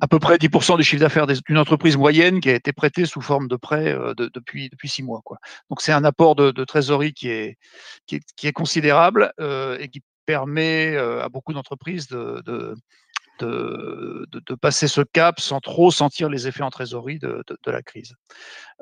à 0.00 0.06
peu 0.06 0.20
près 0.20 0.36
10% 0.36 0.76
du 0.76 0.84
chiffre 0.84 1.00
d'affaires 1.00 1.26
d'une 1.26 1.58
entreprise 1.58 1.96
moyenne 1.96 2.40
qui 2.40 2.48
a 2.48 2.54
été 2.54 2.72
prêtée 2.72 3.04
sous 3.04 3.20
forme 3.20 3.48
de 3.48 3.56
prêt 3.56 3.96
depuis, 4.16 4.68
depuis 4.68 4.88
six 4.88 5.02
mois. 5.02 5.22
Quoi. 5.24 5.38
Donc 5.70 5.80
c'est 5.80 5.90
un 5.90 6.04
apport 6.04 6.36
de, 6.36 6.64
trésorerie 6.64 7.12
qui 7.12 7.28
est, 7.30 7.58
qui 8.06 8.20
est, 8.44 8.52
considérable 8.52 9.32
et 9.40 9.88
qui 9.88 10.00
permet 10.26 10.96
à 10.96 11.28
beaucoup 11.28 11.52
d'entreprises 11.52 12.08
de, 12.08 12.42
de, 12.46 12.74
de, 13.40 14.54
passer 14.54 14.88
ce 14.88 15.00
cap 15.00 15.40
sans 15.40 15.60
trop 15.60 15.90
sentir 15.90 16.28
les 16.28 16.46
effets 16.46 16.62
en 16.62 16.70
trésorerie 16.70 17.18
de, 17.18 17.42
la 17.66 17.82
crise. 17.82 18.14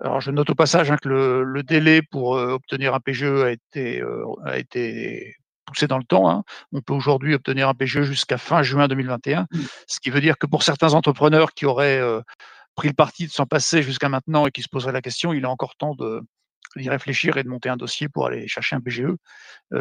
Alors 0.00 0.20
je 0.20 0.30
note 0.30 0.50
au 0.50 0.54
passage 0.54 0.90
hein, 0.90 0.96
que 1.00 1.08
le, 1.08 1.62
délai 1.62 2.02
pour 2.02 2.32
obtenir 2.32 2.94
un 2.94 3.00
PGE 3.00 3.42
a 3.42 3.50
été, 3.50 4.02
a 4.44 4.58
été 4.58 5.36
poussé 5.66 5.86
dans 5.86 5.98
le 5.98 6.04
temps. 6.04 6.28
Hein. 6.30 6.42
On 6.72 6.80
peut 6.80 6.94
aujourd'hui 6.94 7.34
obtenir 7.34 7.68
un 7.68 7.74
PGE 7.74 8.02
jusqu'à 8.02 8.38
fin 8.38 8.62
juin 8.62 8.88
2021, 8.88 9.42
mmh. 9.42 9.58
ce 9.86 10.00
qui 10.00 10.10
veut 10.10 10.20
dire 10.20 10.36
que 10.36 10.46
pour 10.46 10.62
certains 10.62 10.94
entrepreneurs 10.94 11.52
qui 11.52 11.64
auraient 11.64 12.02
pris 12.74 12.88
le 12.88 12.94
parti 12.94 13.26
de 13.26 13.32
s'en 13.32 13.46
passer 13.46 13.82
jusqu'à 13.82 14.08
maintenant 14.08 14.46
et 14.46 14.50
qui 14.50 14.62
se 14.62 14.68
poseraient 14.68 14.92
la 14.92 15.02
question, 15.02 15.32
il 15.32 15.44
a 15.44 15.50
encore 15.50 15.76
temps 15.76 15.94
de 15.94 16.22
d'y 16.76 16.88
réfléchir 16.88 17.36
et 17.36 17.42
de 17.42 17.48
monter 17.48 17.68
un 17.68 17.76
dossier 17.76 18.08
pour 18.08 18.26
aller 18.26 18.46
chercher 18.48 18.76
un 18.76 18.80
PGE 18.80 19.14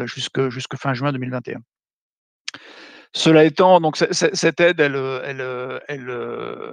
jusque, 0.04 0.48
jusque 0.48 0.76
fin 0.76 0.94
juin 0.94 1.12
2021. 1.12 1.60
Cela 3.12 3.44
étant, 3.44 3.80
donc 3.80 3.96
cette 3.96 4.60
aide, 4.60 4.80
elle, 4.80 4.96
elle, 5.24 5.80
elle, 5.88 6.72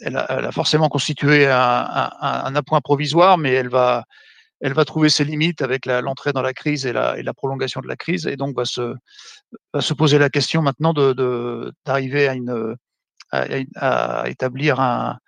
elle, 0.00 0.16
a, 0.16 0.52
forcément 0.52 0.88
constitué 0.88 1.46
un, 1.46 2.10
un, 2.20 2.54
appoint 2.54 2.80
provisoire, 2.80 3.38
mais 3.38 3.52
elle 3.52 3.70
va, 3.70 4.04
elle 4.60 4.74
va 4.74 4.84
trouver 4.84 5.08
ses 5.08 5.24
limites 5.24 5.62
avec 5.62 5.86
l'entrée 5.86 6.32
dans 6.32 6.42
la 6.42 6.52
crise 6.52 6.86
et 6.86 6.92
la, 6.92 7.18
et 7.18 7.22
la, 7.22 7.32
prolongation 7.32 7.80
de 7.80 7.88
la 7.88 7.96
crise, 7.96 8.26
et 8.26 8.36
donc 8.36 8.56
va 8.56 8.64
se, 8.64 8.94
va 9.72 9.80
se 9.80 9.94
poser 9.94 10.18
la 10.18 10.30
question 10.30 10.62
maintenant 10.62 10.92
d'arriver 10.92 12.26
de, 12.40 12.76
à, 13.30 13.46
une, 13.56 13.66
à 13.76 14.28
établir 14.28 14.80
un, 14.80 15.18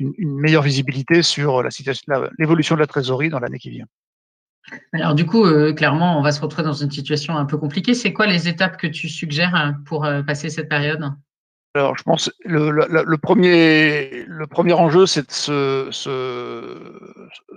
une, 0.00 0.12
une, 0.18 0.40
meilleure 0.40 0.62
visibilité 0.62 1.22
sur 1.22 1.62
la 1.62 1.70
situation, 1.70 2.04
l'évolution 2.38 2.74
de 2.74 2.80
la 2.80 2.86
trésorerie 2.86 3.28
dans 3.28 3.38
l'année 3.38 3.58
qui 3.58 3.70
vient. 3.70 3.86
Alors 4.92 5.14
du 5.14 5.26
coup, 5.26 5.44
euh, 5.44 5.72
clairement, 5.72 6.18
on 6.18 6.22
va 6.22 6.32
se 6.32 6.40
retrouver 6.40 6.64
dans 6.64 6.72
une 6.72 6.90
situation 6.90 7.36
un 7.36 7.44
peu 7.44 7.56
compliquée. 7.56 7.94
C'est 7.94 8.12
quoi 8.12 8.26
les 8.26 8.48
étapes 8.48 8.76
que 8.76 8.86
tu 8.86 9.08
suggères 9.08 9.54
hein, 9.54 9.76
pour 9.86 10.04
euh, 10.04 10.22
passer 10.22 10.48
cette 10.50 10.68
période? 10.68 11.12
Alors, 11.74 11.96
je 11.96 12.02
pense 12.02 12.32
le, 12.44 12.72
le, 12.72 13.18
premier 13.18 14.24
le 14.26 14.46
premier 14.48 14.72
enjeu, 14.72 15.06
c'est 15.06 15.28
de 15.28 15.32
se, 15.32 15.88
se, 15.92 16.74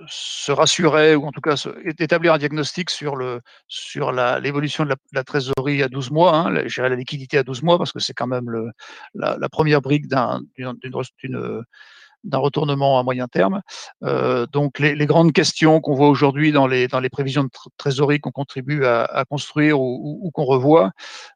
se, 0.08 0.52
rassurer 0.52 1.16
ou 1.16 1.26
en 1.26 1.32
tout 1.32 1.42
cas 1.42 1.56
établir 1.98 2.34
un 2.34 2.38
diagnostic 2.38 2.92
sur 2.92 3.16
le 3.16 3.42
sur 3.68 4.12
l'évolution 4.12 4.86
de 4.86 4.94
la, 5.14 5.24
trésorerie 5.24 5.82
à 5.82 5.88
12 5.88 6.12
mois, 6.12 6.36
hein, 6.36 6.68
gérer 6.68 6.90
la 6.90 6.96
liquidité 6.96 7.40
à 7.40 7.44
12 7.44 7.64
mois 7.64 7.80
parce 7.80 7.92
que 7.92 7.98
c'est 7.98 8.14
quand 8.14 8.28
même 8.28 8.52
le, 8.52 8.70
la, 9.16 9.36
la 9.40 9.50
première 9.50 9.82
brique 9.82 10.06
d'une 10.08 11.64
d'un 12.24 12.38
retournement 12.38 13.00
à 13.00 13.04
moyen 13.04 13.28
terme. 13.28 13.62
Euh, 14.04 14.46
donc 14.48 14.80
les, 14.80 15.06
grandes 15.06 15.34
questions 15.34 15.82
qu'on 15.82 15.94
voit 15.94 16.10
aujourd'hui 16.10 16.52
dans 16.52 16.68
les, 16.68 16.88
dans 16.88 17.00
les 17.00 17.10
prévisions 17.10 17.44
de 17.44 17.50
trésorerie 17.78 18.20
qu'on 18.20 18.32
contribue 18.32 18.86
à, 18.86 19.26
construire 19.30 19.80
ou, 19.80 20.30
qu'on 20.34 20.46
revoit, 20.46 20.92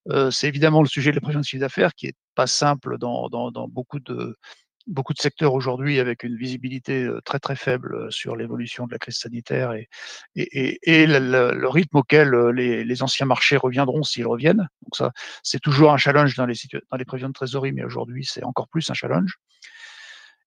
euh, 0.10 0.32
c'est 0.32 0.48
évidemment 0.48 0.82
le 0.82 0.88
sujet 0.88 1.12
de 1.12 1.15
la 1.15 1.22
prévision 1.22 1.41
de 1.41 1.46
chiffre 1.46 1.62
d'affaires 1.62 1.94
qui 1.94 2.08
est 2.08 2.15
pas 2.36 2.48
simple 2.48 2.98
dans, 2.98 3.29
dans, 3.29 3.67
beaucoup 3.67 4.00
de 4.00 4.38
beaucoup 4.86 5.13
de 5.13 5.20
secteurs 5.20 5.53
aujourd'hui 5.53 6.00
avec 6.00 6.24
une 6.24 6.38
visibilité 6.38 7.03
euh, 7.03 7.20
très 7.25 7.39
très 7.39 7.58
faible 7.58 8.10
sur 8.10 8.38
l'évolution 8.38 8.88
de 8.88 8.94
la 8.94 8.98
crise 8.98 9.17
sanitaire 9.17 9.74
et, 9.74 9.89
et, 10.38 10.79
et, 10.84 11.06
le, 11.08 11.67
rythme 11.67 11.98
auquel 11.98 12.34
les, 12.53 12.86
les, 12.86 13.03
anciens 13.03 13.25
marchés 13.25 13.58
reviendront 13.58 14.03
s'ils 14.03 14.25
reviennent. 14.25 14.70
Donc 14.84 14.96
ça, 14.96 15.12
c'est 15.44 15.60
toujours 15.60 15.91
un 15.91 15.98
challenge 15.98 16.36
dans 16.36 16.46
les, 16.46 16.56
dans 16.89 16.98
les 16.98 17.03
prévisions 17.03 17.27
de 17.27 17.34
trésorerie, 17.34 17.74
mais 17.74 17.84
aujourd'hui 17.84 18.24
c'est 18.24 18.46
encore 18.46 18.70
plus 18.70 18.89
un 18.89 18.94
challenge. 18.94 19.38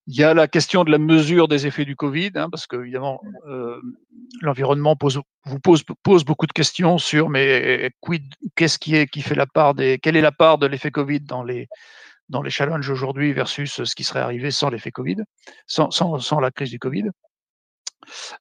Il 0.06 0.16
y 0.16 0.24
a 0.24 0.34
la 0.34 0.48
question 0.48 0.82
de 0.84 0.90
la 0.90 0.98
mesure 0.98 1.46
des 1.46 1.66
effets 1.66 1.84
du 1.84 1.94
Covid, 1.94 2.32
hein, 2.34 2.48
parce 2.50 2.66
que 2.66 2.76
évidemment, 2.76 3.20
euh, 3.48 3.80
l'environnement 4.40 4.96
pose, 4.96 5.20
vous 5.44 5.60
pose, 5.60 5.84
pose, 6.02 6.24
beaucoup 6.24 6.46
de 6.46 6.52
questions 6.52 6.98
sur 6.98 7.28
mais 7.28 7.92
qu'est-ce 8.56 8.78
qui 8.78 8.96
est 8.96 9.06
qui 9.06 9.22
fait 9.22 9.34
la 9.34 9.46
part 9.46 9.74
des, 9.74 9.98
quelle 9.98 10.16
est 10.16 10.20
la 10.20 10.32
part 10.32 10.58
de 10.58 10.66
l'effet 10.66 10.90
Covid 10.90 11.20
dans 11.20 11.42
les 11.42 11.68
dans 12.28 12.42
les 12.42 12.50
challenges 12.50 12.88
aujourd'hui 12.88 13.32
versus 13.32 13.82
ce 13.84 13.94
qui 13.94 14.04
serait 14.04 14.20
arrivé 14.20 14.50
sans 14.50 14.70
l'effet 14.70 14.92
Covid, 14.92 15.16
sans, 15.66 15.90
sans, 15.90 16.18
sans 16.18 16.40
la 16.40 16.50
crise 16.50 16.70
du 16.70 16.78
Covid? 16.78 17.04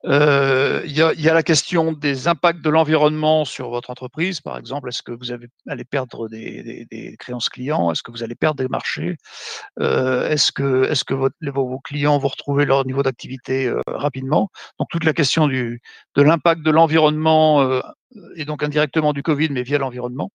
Euh, 0.06 0.82
il 0.86 0.92
y, 0.92 1.02
a, 1.02 1.34
la 1.34 1.44
question 1.44 1.92
des 1.92 2.28
impacts 2.28 2.62
de 2.62 2.70
l'environnement 2.70 3.46
sur 3.46 3.70
votre 3.70 3.90
entreprise. 3.90 4.42
Par 4.42 4.58
exemple, 4.58 4.90
est-ce 4.90 5.02
que 5.02 5.12
vous 5.12 5.32
allez 5.32 5.86
perdre 5.86 6.28
des, 6.30 7.16
créances 7.20 7.50
clients? 7.50 7.92
Est-ce 7.92 8.04
que 8.04 8.12
vous 8.12 8.24
allez 8.24 8.36
perdre 8.36 8.62
des 8.62 8.70
marchés? 8.70 9.18
Euh, 9.80 10.30
Est-ce 10.30 10.52
que, 10.52 11.50
vos, 11.50 11.80
clients 11.80 12.18
vont 12.18 12.28
retrouver 12.28 12.66
leur 12.66 12.86
niveau 12.86 13.04
d'activité 13.04 13.68
euh, 13.68 13.82
rapidement? 13.88 14.50
Donc, 14.80 14.90
toute 14.90 15.04
la 15.04 15.14
question 15.14 15.48
du, 15.48 15.82
de 16.16 16.22
l'impact 16.22 16.62
de 16.62 16.72
l'environnement 16.72 17.82
et 18.36 18.46
donc 18.46 18.64
indirectement 18.64 19.14
du 19.14 19.24
Covid, 19.24 19.50
mais 19.50 19.64
via 19.64 19.78
l'environnement. 19.78 20.32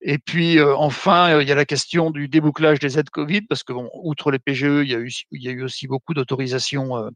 Et 0.00 0.18
puis 0.18 0.60
enfin, 0.62 1.40
il 1.40 1.48
y 1.48 1.52
a 1.52 1.56
la 1.56 1.64
question 1.64 2.10
du 2.10 2.28
débouclage 2.28 2.78
des 2.78 2.98
aides 2.98 3.10
Covid, 3.10 3.42
parce 3.42 3.64
que 3.64 3.72
bon, 3.72 3.90
outre 3.94 4.30
les 4.30 4.38
PGE, 4.38 4.84
il 4.84 4.88
y 5.32 5.48
a 5.48 5.50
eu, 5.50 5.62
aussi 5.62 5.88
beaucoup 5.88 6.14
d'autorisations 6.14 7.10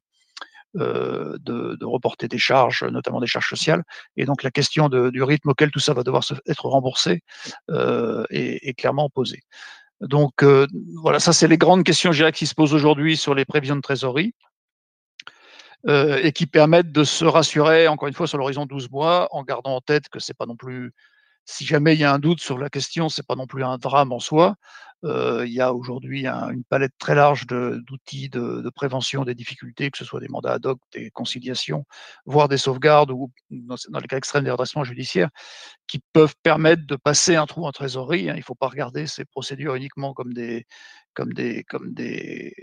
de, 0.75 1.39
de, 1.79 1.85
reporter 1.85 2.29
des 2.29 2.39
charges, 2.39 2.85
notamment 2.85 3.21
des 3.21 3.27
charges 3.27 3.49
sociales. 3.49 3.83
Et 4.17 4.25
donc 4.25 4.43
la 4.43 4.51
question 4.51 4.89
du 4.89 5.23
rythme 5.23 5.51
auquel 5.51 5.71
tout 5.71 5.81
ça 5.81 5.95
va 5.95 6.03
devoir 6.03 6.23
être 6.47 6.67
remboursé 6.67 7.23
euh, 7.71 8.25
est, 8.31 8.77
clairement 8.77 9.11
posée. 9.11 9.43
Donc 10.01 10.43
euh, 10.43 10.67
voilà, 11.01 11.21
ça 11.21 11.33
c'est 11.33 11.49
les 11.49 11.59
grandes 11.59 11.85
questions, 11.85 12.13
je 12.13 12.19
dirais, 12.19 12.33
qui 12.33 12.47
se 12.47 12.55
posent 12.55 12.75
aujourd'hui 12.75 13.17
sur 13.17 13.35
les 13.35 13.45
prévisions 13.45 13.77
de 13.77 13.81
trésorerie. 13.81 14.35
Euh, 15.89 16.21
et 16.23 16.31
qui 16.31 16.47
permettent 16.47 16.93
de 16.93 17.03
se 17.03 17.25
rassurer, 17.25 17.89
encore 17.89 18.07
une 18.07 18.15
fois, 18.15 18.29
sur 18.29 18.39
l'horizon 18.39 18.67
12 18.67 18.89
mois, 18.93 19.27
en 19.33 19.43
gardant 19.43 19.75
en 19.75 19.81
tête 19.81 20.09
que 20.09 20.21
c'est 20.21 20.33
pas 20.33 20.47
non 20.47 20.55
plus, 20.55 20.93
si 21.45 21.65
jamais 21.65 21.95
il 21.95 22.01
y 22.01 22.05
a 22.05 22.13
un 22.13 22.19
doute 22.19 22.41
sur 22.41 22.59
la 22.59 22.71
question, 22.71 23.09
c'est 23.09 23.27
pas 23.27 23.35
non 23.35 23.47
plus 23.47 23.65
un 23.65 23.79
drame 23.79 24.13
en 24.13 24.21
soi. 24.21 24.57
Il 25.05 25.53
y 25.53 25.61
a 25.61 25.75
aujourd'hui 25.75 26.27
une 26.27 26.63
palette 26.69 26.93
très 26.97 27.17
large 27.17 27.47
d'outils 27.49 28.29
de, 28.29 28.71
prévention 28.75 29.25
des 29.25 29.35
difficultés, 29.35 29.91
que 29.91 29.99
ce 29.99 30.05
soit 30.05 30.21
des 30.21 30.29
mandats 30.29 30.53
ad 30.53 30.67
hoc, 30.67 30.79
des 30.93 31.11
conciliations, 31.11 31.85
voire 32.25 32.49
des 32.49 32.57
sauvegardes 32.57 33.11
ou 33.11 33.33
dans, 33.51 33.75
dans 33.89 33.99
les 33.99 34.07
cas 34.07 34.17
extrêmes 34.17 34.45
des 34.45 34.53
redressements 34.53 34.85
judiciaires, 34.85 35.31
qui 35.89 36.01
peuvent 36.13 36.37
permettre 36.45 36.87
de 36.87 36.95
passer 36.95 37.35
un 37.35 37.47
trou 37.47 37.67
en 37.67 37.73
trésorerie. 37.73 38.31
Hein. 38.31 38.35
Il 38.37 38.41
ne 38.41 38.45
faut 38.45 38.55
pas 38.55 38.69
regarder 38.69 39.09
ces 39.09 39.25
procédures 39.25 39.75
uniquement 39.75 40.15
comme 40.15 40.33
des, 40.33 40.67
comme 41.15 41.33
des, 41.33 41.65
comme 41.65 41.93
des, 41.93 42.55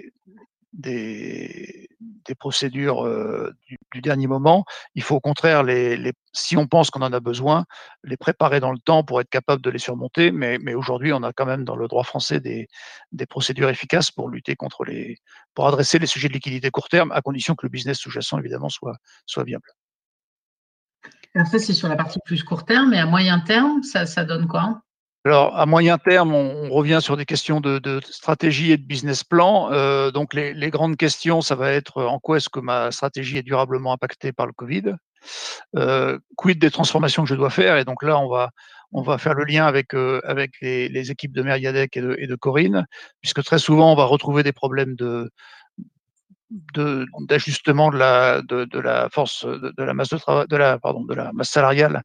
des, 0.74 1.90
procédures 2.38 3.06
euh, 3.06 3.52
du, 3.92 4.02
dernier 4.02 4.28
moment. 4.28 4.66
Il 4.96 5.04
faut 5.04 5.16
au 5.16 5.20
contraire, 5.20 5.64
les, 5.64 6.14
si 6.32 6.56
on 6.58 6.68
pense 6.68 6.90
qu'on 6.92 7.02
en 7.02 7.12
a 7.12 7.20
besoin, 7.20 7.66
les 8.04 8.18
préparer 8.18 8.60
dans 8.60 8.72
le 8.72 8.78
temps 8.78 9.04
pour 9.04 9.20
être 9.20 9.30
capable 9.30 9.62
de 9.62 9.70
les 9.70 9.80
surmonter. 9.80 10.32
Mais, 10.32 10.58
mais 10.60 10.74
aujourd'hui, 10.74 11.12
on 11.12 11.24
a 11.24 11.34
quand 11.34 11.46
même 11.46 11.66
dans 11.66 11.76
le 11.76 11.88
droit 11.88 12.04
français 12.04 12.40
des, 12.40 12.68
des, 13.12 13.26
procédures 13.26 13.70
efficaces 13.70 14.12
pour 14.12 14.30
lutter 14.30 14.56
contre 14.56 14.84
les, 14.86 15.18
pour 15.54 15.68
adresser 15.68 16.00
les 16.00 16.08
sujets 16.08 16.28
de 16.28 16.34
liquidité 16.34 16.70
court 16.70 16.90
terme, 16.90 17.12
à 17.12 17.22
condition 17.22 17.56
que 17.56 17.66
le 17.66 17.70
business 17.70 17.98
sous-jacent, 17.98 18.38
évidemment, 18.38 18.70
soit, 18.70 18.98
soit 19.26 19.44
viable. 19.44 19.70
Alors 21.36 21.48
ça, 21.48 21.60
c'est 21.60 21.74
sur 21.74 21.88
la 21.88 21.96
partie 21.96 22.20
plus 22.26 22.44
court 22.44 22.66
terme, 22.66 22.94
et 22.94 23.00
à 23.00 23.06
moyen 23.06 23.40
terme, 23.40 23.84
ça, 23.84 24.06
ça 24.06 24.24
donne 24.24 24.48
quoi? 24.48 24.82
Alors, 25.26 25.58
à 25.58 25.66
moyen 25.66 25.98
terme, 25.98 26.34
on, 26.34 26.70
revient 26.70 27.00
sur 27.02 27.18
des 27.18 27.26
questions 27.26 27.60
de, 27.60 28.00
stratégie 28.10 28.72
et 28.72 28.78
de 28.78 28.86
business 28.86 29.24
plan. 29.24 29.70
Euh, 29.72 30.12
donc, 30.12 30.34
les, 30.34 30.70
grandes 30.70 30.96
questions, 30.96 31.42
ça 31.42 31.56
va 31.56 31.72
être 31.74 32.02
en 32.04 32.20
quoi 32.20 32.38
est-ce 32.38 32.48
que 32.50 32.60
ma 32.62 32.92
stratégie 32.92 33.38
est 33.38 33.44
durablement 33.44 33.92
impactée 33.92 34.32
par 34.32 34.46
le 34.48 34.54
Covid? 34.54 34.96
Euh, 35.76 36.18
Quid 36.38 36.60
des 36.60 36.72
transformations 36.72 37.24
que 37.24 37.30
je 37.30 37.36
dois 37.36 37.50
faire? 37.50 37.78
Et 37.78 37.84
donc 37.84 38.02
là, 38.02 38.18
on 38.18 38.30
va, 38.30 38.52
on 38.94 39.02
va 39.02 39.18
faire 39.18 39.34
le 39.34 39.44
lien 39.44 39.66
avec, 39.66 39.94
euh, 39.94 40.22
avec 40.24 40.54
les, 40.62 41.12
équipes 41.12 41.34
de 41.34 41.42
Meriadec 41.42 41.98
et 41.98 42.02
de, 42.02 42.16
et 42.18 42.28
de 42.28 42.36
Corinne, 42.36 42.88
puisque 43.20 43.44
très 43.44 43.60
souvent, 43.60 43.92
on 43.92 43.96
va 43.96 44.06
retrouver 44.06 44.44
des 44.44 44.54
problèmes 44.54 44.96
de, 44.96 45.30
d'ajustement 46.52 47.92
de, 47.92 47.98
la 47.98 49.10
force 49.12 49.46
de, 49.46 49.84
la 49.84 49.94
masse 49.94 50.10
de 50.10 50.18
travail 50.18 50.48
de 50.48 50.56
la 51.14 51.32
masse 51.34 51.50
salariale 51.50 52.02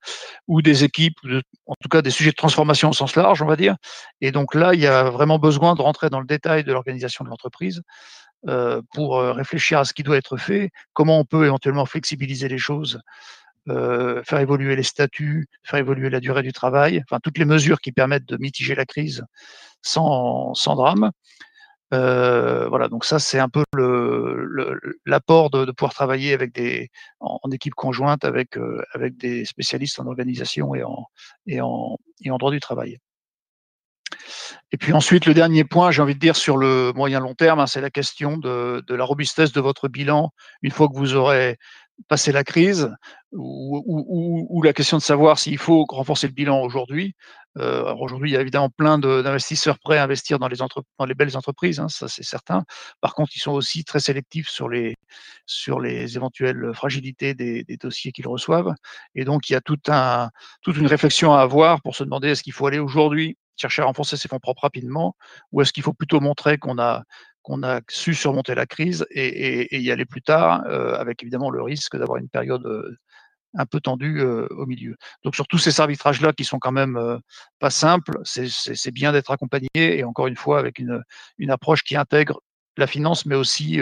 ou 0.48 0.60
des 0.60 0.84
équipes 0.84 1.18
en 1.66 1.74
tout 1.80 1.88
cas 1.88 2.02
des 2.02 2.10
sujets 2.10 2.30
de 2.30 2.36
transformation 2.36 2.90
au 2.90 2.92
sens 2.92 3.16
large 3.16 3.40
on 3.40 3.46
va 3.46 3.56
dire. 3.56 3.76
Et 4.20 4.32
donc 4.32 4.54
là 4.54 4.74
il 4.74 4.80
y 4.80 4.86
a 4.86 5.04
vraiment 5.04 5.38
besoin 5.38 5.74
de 5.74 5.82
rentrer 5.82 6.10
dans 6.10 6.20
le 6.20 6.26
détail 6.26 6.64
de 6.64 6.72
l'organisation 6.72 7.24
de 7.24 7.30
l'entreprise 7.30 7.82
euh, 8.48 8.82
pour 8.92 9.16
euh, 9.16 9.32
réfléchir 9.32 9.78
à 9.78 9.86
ce 9.86 9.94
qui 9.94 10.02
doit 10.02 10.18
être 10.18 10.36
fait 10.36 10.70
comment 10.92 11.18
on 11.18 11.24
peut 11.24 11.46
éventuellement 11.46 11.86
flexibiliser 11.86 12.46
les 12.46 12.58
choses 12.58 13.00
euh, 13.70 14.22
faire 14.22 14.40
évoluer 14.40 14.76
les 14.76 14.82
statuts 14.82 15.46
faire 15.62 15.78
évoluer 15.78 16.10
la 16.10 16.20
durée 16.20 16.42
du 16.42 16.52
travail 16.52 17.02
enfin 17.08 17.20
toutes 17.22 17.38
les 17.38 17.46
mesures 17.46 17.80
qui 17.80 17.92
permettent 17.92 18.26
de 18.26 18.36
mitiger 18.36 18.74
la 18.74 18.84
crise 18.84 19.24
sans 19.80 20.52
drame 20.66 21.10
euh, 21.92 22.68
voilà, 22.68 22.88
donc 22.88 23.04
ça 23.04 23.18
c'est 23.18 23.38
un 23.38 23.48
peu 23.48 23.64
l'apport 25.04 25.50
de, 25.50 25.70
pouvoir 25.72 25.92
travailler 25.94 26.32
avec 26.32 26.52
des 26.52 26.90
en, 27.20 27.50
équipe 27.52 27.74
conjointe 27.74 28.24
avec 28.24 28.56
euh, 28.56 28.82
avec 28.94 29.16
des 29.16 29.44
spécialistes 29.44 30.00
en 30.00 30.06
organisation 30.06 30.74
et 30.74 31.60
en 31.60 32.36
droit 32.38 32.50
du 32.50 32.60
travail. 32.60 32.98
Et 34.72 34.76
puis 34.76 34.92
ensuite, 34.92 35.26
le 35.26 35.34
dernier 35.34 35.64
point, 35.64 35.90
j'ai 35.90 36.02
envie 36.02 36.14
de 36.14 36.20
dire 36.20 36.36
sur 36.36 36.56
le 36.56 36.92
moyen 36.94 37.20
long 37.20 37.34
terme, 37.34 37.60
hein, 37.60 37.66
c'est 37.66 37.80
la 37.80 37.90
question 37.90 38.36
de, 38.36 38.82
la 38.88 39.04
robustesse 39.04 39.52
de 39.52 39.60
votre 39.60 39.88
bilan 39.88 40.32
une 40.62 40.70
fois 40.70 40.88
que 40.88 40.96
vous 40.96 41.14
aurez 41.14 41.58
passé 42.08 42.32
la 42.32 42.44
crise, 42.44 42.90
ou, 43.32 44.62
la 44.64 44.72
question 44.72 44.96
de 44.96 45.02
savoir 45.02 45.38
s'il 45.38 45.58
faut 45.58 45.84
renforcer 45.88 46.28
le 46.28 46.32
bilan 46.32 46.60
aujourd'hui. 46.62 47.14
Euh, 47.58 47.94
aujourd'hui, 47.94 48.30
il 48.30 48.34
y 48.34 48.36
a 48.36 48.40
évidemment 48.40 48.68
plein 48.68 48.98
d'investisseurs 48.98 49.78
prêts 49.78 49.98
à 49.98 50.04
investir 50.04 50.38
dans 50.38 50.48
les, 50.48 51.14
belles 51.14 51.36
entreprises, 51.36 51.78
hein, 51.78 51.88
ça 51.88 52.08
c'est 52.08 52.24
certain. 52.24 52.64
Par 53.00 53.14
contre, 53.14 53.32
ils 53.36 53.40
sont 53.40 53.52
aussi 53.52 53.84
très 53.84 54.00
sélectifs 54.00 54.48
sur 54.48 54.68
les, 54.68 54.96
éventuelles 56.16 56.72
fragilités 56.74 57.34
des, 57.34 57.64
dossiers 57.80 58.12
qu'ils 58.12 58.28
reçoivent. 58.28 58.74
Et 59.14 59.24
donc, 59.24 59.48
il 59.48 59.52
y 59.52 59.56
a 59.56 59.60
toute 59.60 59.88
une 60.76 60.86
réflexion 60.86 61.32
à 61.32 61.40
avoir 61.40 61.80
pour 61.82 61.94
se 61.94 62.04
demander 62.04 62.28
est-ce 62.28 62.42
qu'il 62.42 62.52
faut 62.52 62.66
aller 62.66 62.80
aujourd'hui 62.80 63.36
chercher 63.56 63.82
à 63.82 63.86
renforcer 63.86 64.16
ses 64.16 64.28
fonds 64.28 64.38
propres 64.38 64.62
rapidement, 64.62 65.16
ou 65.52 65.62
est-ce 65.62 65.72
qu'il 65.72 65.82
faut 65.82 65.92
plutôt 65.92 66.20
montrer 66.20 66.58
qu'on 66.58 66.78
a 66.78 67.04
qu'on 67.42 67.62
a 67.62 67.82
su 67.90 68.14
surmonter 68.14 68.54
la 68.54 68.66
crise 68.66 69.06
et, 69.10 69.78
y 69.78 69.90
aller 69.92 70.06
plus 70.06 70.22
tard, 70.22 70.64
euh, 70.66 70.94
avec 70.98 71.22
évidemment 71.22 71.50
le 71.50 71.62
risque 71.62 71.94
d'avoir 71.96 72.16
une 72.16 72.30
période 72.30 72.64
euh, 72.66 72.96
un 73.54 73.66
peu 73.66 73.80
tendue 73.80 74.22
euh, 74.22 74.46
au 74.50 74.64
milieu. 74.64 74.96
Donc 75.24 75.34
sur 75.34 75.46
tous 75.46 75.58
ces 75.58 75.78
arbitrages-là 75.78 76.32
qui 76.32 76.44
sont 76.44 76.58
quand 76.58 76.72
même 76.72 76.98
pas 77.58 77.70
simples, 77.70 78.18
c'est 78.24 78.90
bien 78.92 79.12
d'être 79.12 79.30
accompagné 79.30 79.68
et 79.74 80.04
encore 80.04 80.26
une 80.26 80.36
fois 80.36 80.58
avec 80.58 80.78
une, 80.78 81.02
une 81.38 81.50
approche 81.50 81.84
qui 81.84 81.96
intègre 81.96 82.40
la 82.78 82.86
finance, 82.86 83.26
mais 83.26 83.36
aussi 83.36 83.78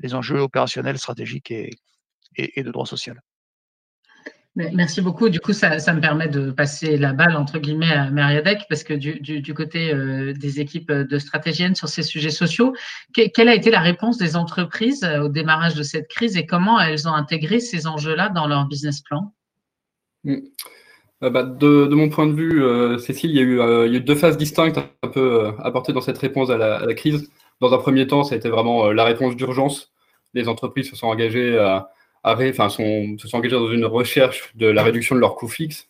les 0.00 0.14
enjeux 0.14 0.40
opérationnels, 0.40 0.98
stratégiques 0.98 1.52
et, 1.52 1.70
et, 2.36 2.58
et 2.60 2.62
de 2.64 2.72
droit 2.72 2.86
social. 2.86 3.20
Merci 4.56 5.00
beaucoup. 5.02 5.28
Du 5.28 5.38
coup, 5.38 5.52
ça, 5.52 5.76
me 5.76 6.00
permet 6.00 6.26
de 6.26 6.50
passer 6.50 6.96
la 6.96 7.12
balle, 7.12 7.36
entre 7.36 7.58
guillemets, 7.58 7.92
à 7.92 8.10
Mariadec, 8.10 8.64
parce 8.68 8.82
que 8.82 8.94
du, 8.94 9.54
côté 9.54 9.94
euh, 9.94 10.32
des 10.32 10.60
équipes 10.60 10.90
de 10.90 11.18
stratégiennes 11.18 11.76
sur 11.76 11.88
ces 11.88 12.02
sujets 12.02 12.30
sociaux, 12.30 12.74
que, 13.14 13.28
quelle 13.28 13.48
a 13.48 13.54
été 13.54 13.70
la 13.70 13.80
réponse 13.80 14.18
des 14.18 14.34
entreprises 14.34 15.04
euh, 15.04 15.20
au 15.20 15.28
démarrage 15.28 15.74
de 15.74 15.84
cette 15.84 16.08
crise 16.08 16.36
et 16.36 16.44
comment 16.44 16.80
elles 16.80 17.06
ont 17.06 17.12
intégré 17.12 17.60
ces 17.60 17.86
enjeux-là 17.86 18.30
dans 18.30 18.48
leur 18.48 18.66
business 18.66 19.00
plan? 19.00 19.32
Euh, 21.22 21.30
bah, 21.30 21.42
de, 21.42 21.88
mon 21.94 22.08
point 22.08 22.26
de 22.26 22.32
vue, 22.32 22.62
euh, 22.62 22.98
Cécile, 22.98 23.30
il 23.30 23.36
y, 23.36 23.40
a 23.40 23.42
eu, 23.42 23.60
euh, 23.60 24.00
deux 24.00 24.14
phases 24.14 24.36
distinctes 24.36 24.78
un 25.02 25.08
peu 25.08 25.52
apportées 25.58 25.92
dans 25.92 26.00
cette 26.00 26.18
réponse 26.18 26.50
à 26.50 26.56
la, 26.56 26.94
crise. 26.94 27.30
Dans 27.60 27.74
un 27.74 27.78
premier 27.78 28.06
temps, 28.06 28.22
ça 28.22 28.34
a 28.34 28.38
été 28.38 28.48
vraiment 28.48 28.92
la 28.92 29.04
réponse 29.04 29.34
d'urgence. 29.34 29.92
Les 30.34 30.48
entreprises 30.48 30.90
se 30.90 30.96
sont 30.96 31.08
engagées 31.08 31.58
à 31.58 31.90
enfin, 32.24 32.68
sont, 32.68 33.16
se 33.18 33.28
sont 33.28 33.36
engagés 33.36 33.56
dans 33.56 33.70
une 33.70 33.84
recherche 33.84 34.54
de 34.56 34.66
la 34.66 34.82
réduction 34.82 35.14
de 35.14 35.20
leurs 35.20 35.36
coûts 35.36 35.48
fixes, 35.48 35.88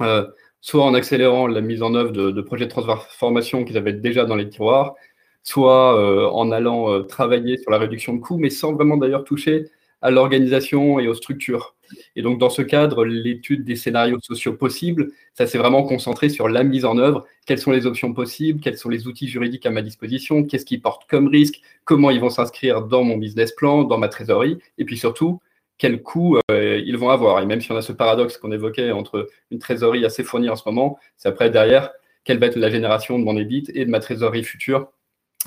euh, 0.00 0.26
soit 0.60 0.84
en 0.84 0.94
accélérant 0.94 1.46
la 1.46 1.60
mise 1.60 1.82
en 1.82 1.94
œuvre 1.94 2.10
de, 2.10 2.40
projets 2.40 2.66
de 2.66 2.70
transformation 2.70 3.64
qu'ils 3.64 3.76
avaient 3.76 3.92
déjà 3.92 4.24
dans 4.24 4.36
les 4.36 4.48
tiroirs, 4.48 4.94
soit 5.42 5.98
euh, 5.98 6.28
en 6.30 6.50
allant 6.50 6.90
euh, 6.90 7.02
travailler 7.02 7.58
sur 7.58 7.70
la 7.70 7.78
réduction 7.78 8.14
de 8.14 8.20
coûts, 8.20 8.38
mais 8.38 8.50
sans 8.50 8.72
vraiment 8.72 8.96
d'ailleurs 8.96 9.24
toucher 9.24 9.66
à 10.00 10.10
l'organisation 10.10 10.98
et 10.98 11.08
aux 11.08 11.14
structures. 11.14 11.74
Et 12.16 12.22
donc, 12.22 12.38
dans 12.38 12.50
ce 12.50 12.62
cadre, 12.62 13.04
l'étude 13.04 13.64
des 13.64 13.76
scénarios 13.76 14.20
sociaux 14.20 14.54
possibles, 14.54 15.12
ça 15.34 15.46
s'est 15.46 15.58
vraiment 15.58 15.82
concentré 15.82 16.28
sur 16.28 16.48
la 16.48 16.62
mise 16.62 16.84
en 16.84 16.98
œuvre. 16.98 17.26
Quelles 17.46 17.58
sont 17.58 17.72
les 17.72 17.86
options 17.86 18.12
possibles? 18.12 18.60
Quels 18.60 18.76
sont 18.76 18.88
les 18.88 19.06
outils 19.06 19.28
juridiques 19.28 19.66
à 19.66 19.70
ma 19.70 19.82
disposition? 19.82 20.44
Qu'est-ce 20.44 20.64
qui 20.64 20.78
porte 20.78 21.08
comme 21.08 21.28
risque? 21.28 21.60
Comment 21.84 22.10
ils 22.10 22.20
vont 22.20 22.30
s'inscrire 22.30 22.82
dans 22.82 23.02
mon 23.02 23.16
business 23.16 23.52
plan, 23.52 23.84
dans 23.84 23.98
ma 23.98 24.08
trésorerie? 24.08 24.58
Et 24.78 24.84
puis 24.84 24.98
surtout, 24.98 25.40
quel 25.78 26.02
coût 26.02 26.38
euh, 26.50 26.80
ils 26.84 26.96
vont 26.96 27.10
avoir. 27.10 27.40
Et 27.40 27.46
même 27.46 27.60
si 27.60 27.72
on 27.72 27.76
a 27.76 27.82
ce 27.82 27.92
paradoxe 27.92 28.38
qu'on 28.38 28.52
évoquait 28.52 28.92
entre 28.92 29.28
une 29.50 29.58
trésorerie 29.58 30.04
assez 30.04 30.24
fournie 30.24 30.48
en 30.48 30.56
ce 30.56 30.62
moment, 30.66 30.98
c'est 31.16 31.28
après 31.28 31.50
derrière, 31.50 31.92
quelle 32.24 32.38
va 32.38 32.46
être 32.46 32.56
la 32.56 32.70
génération 32.70 33.18
de 33.18 33.24
mon 33.24 33.36
EBIT 33.36 33.70
et 33.74 33.84
de 33.84 33.90
ma 33.90 34.00
trésorerie 34.00 34.44
future 34.44 34.92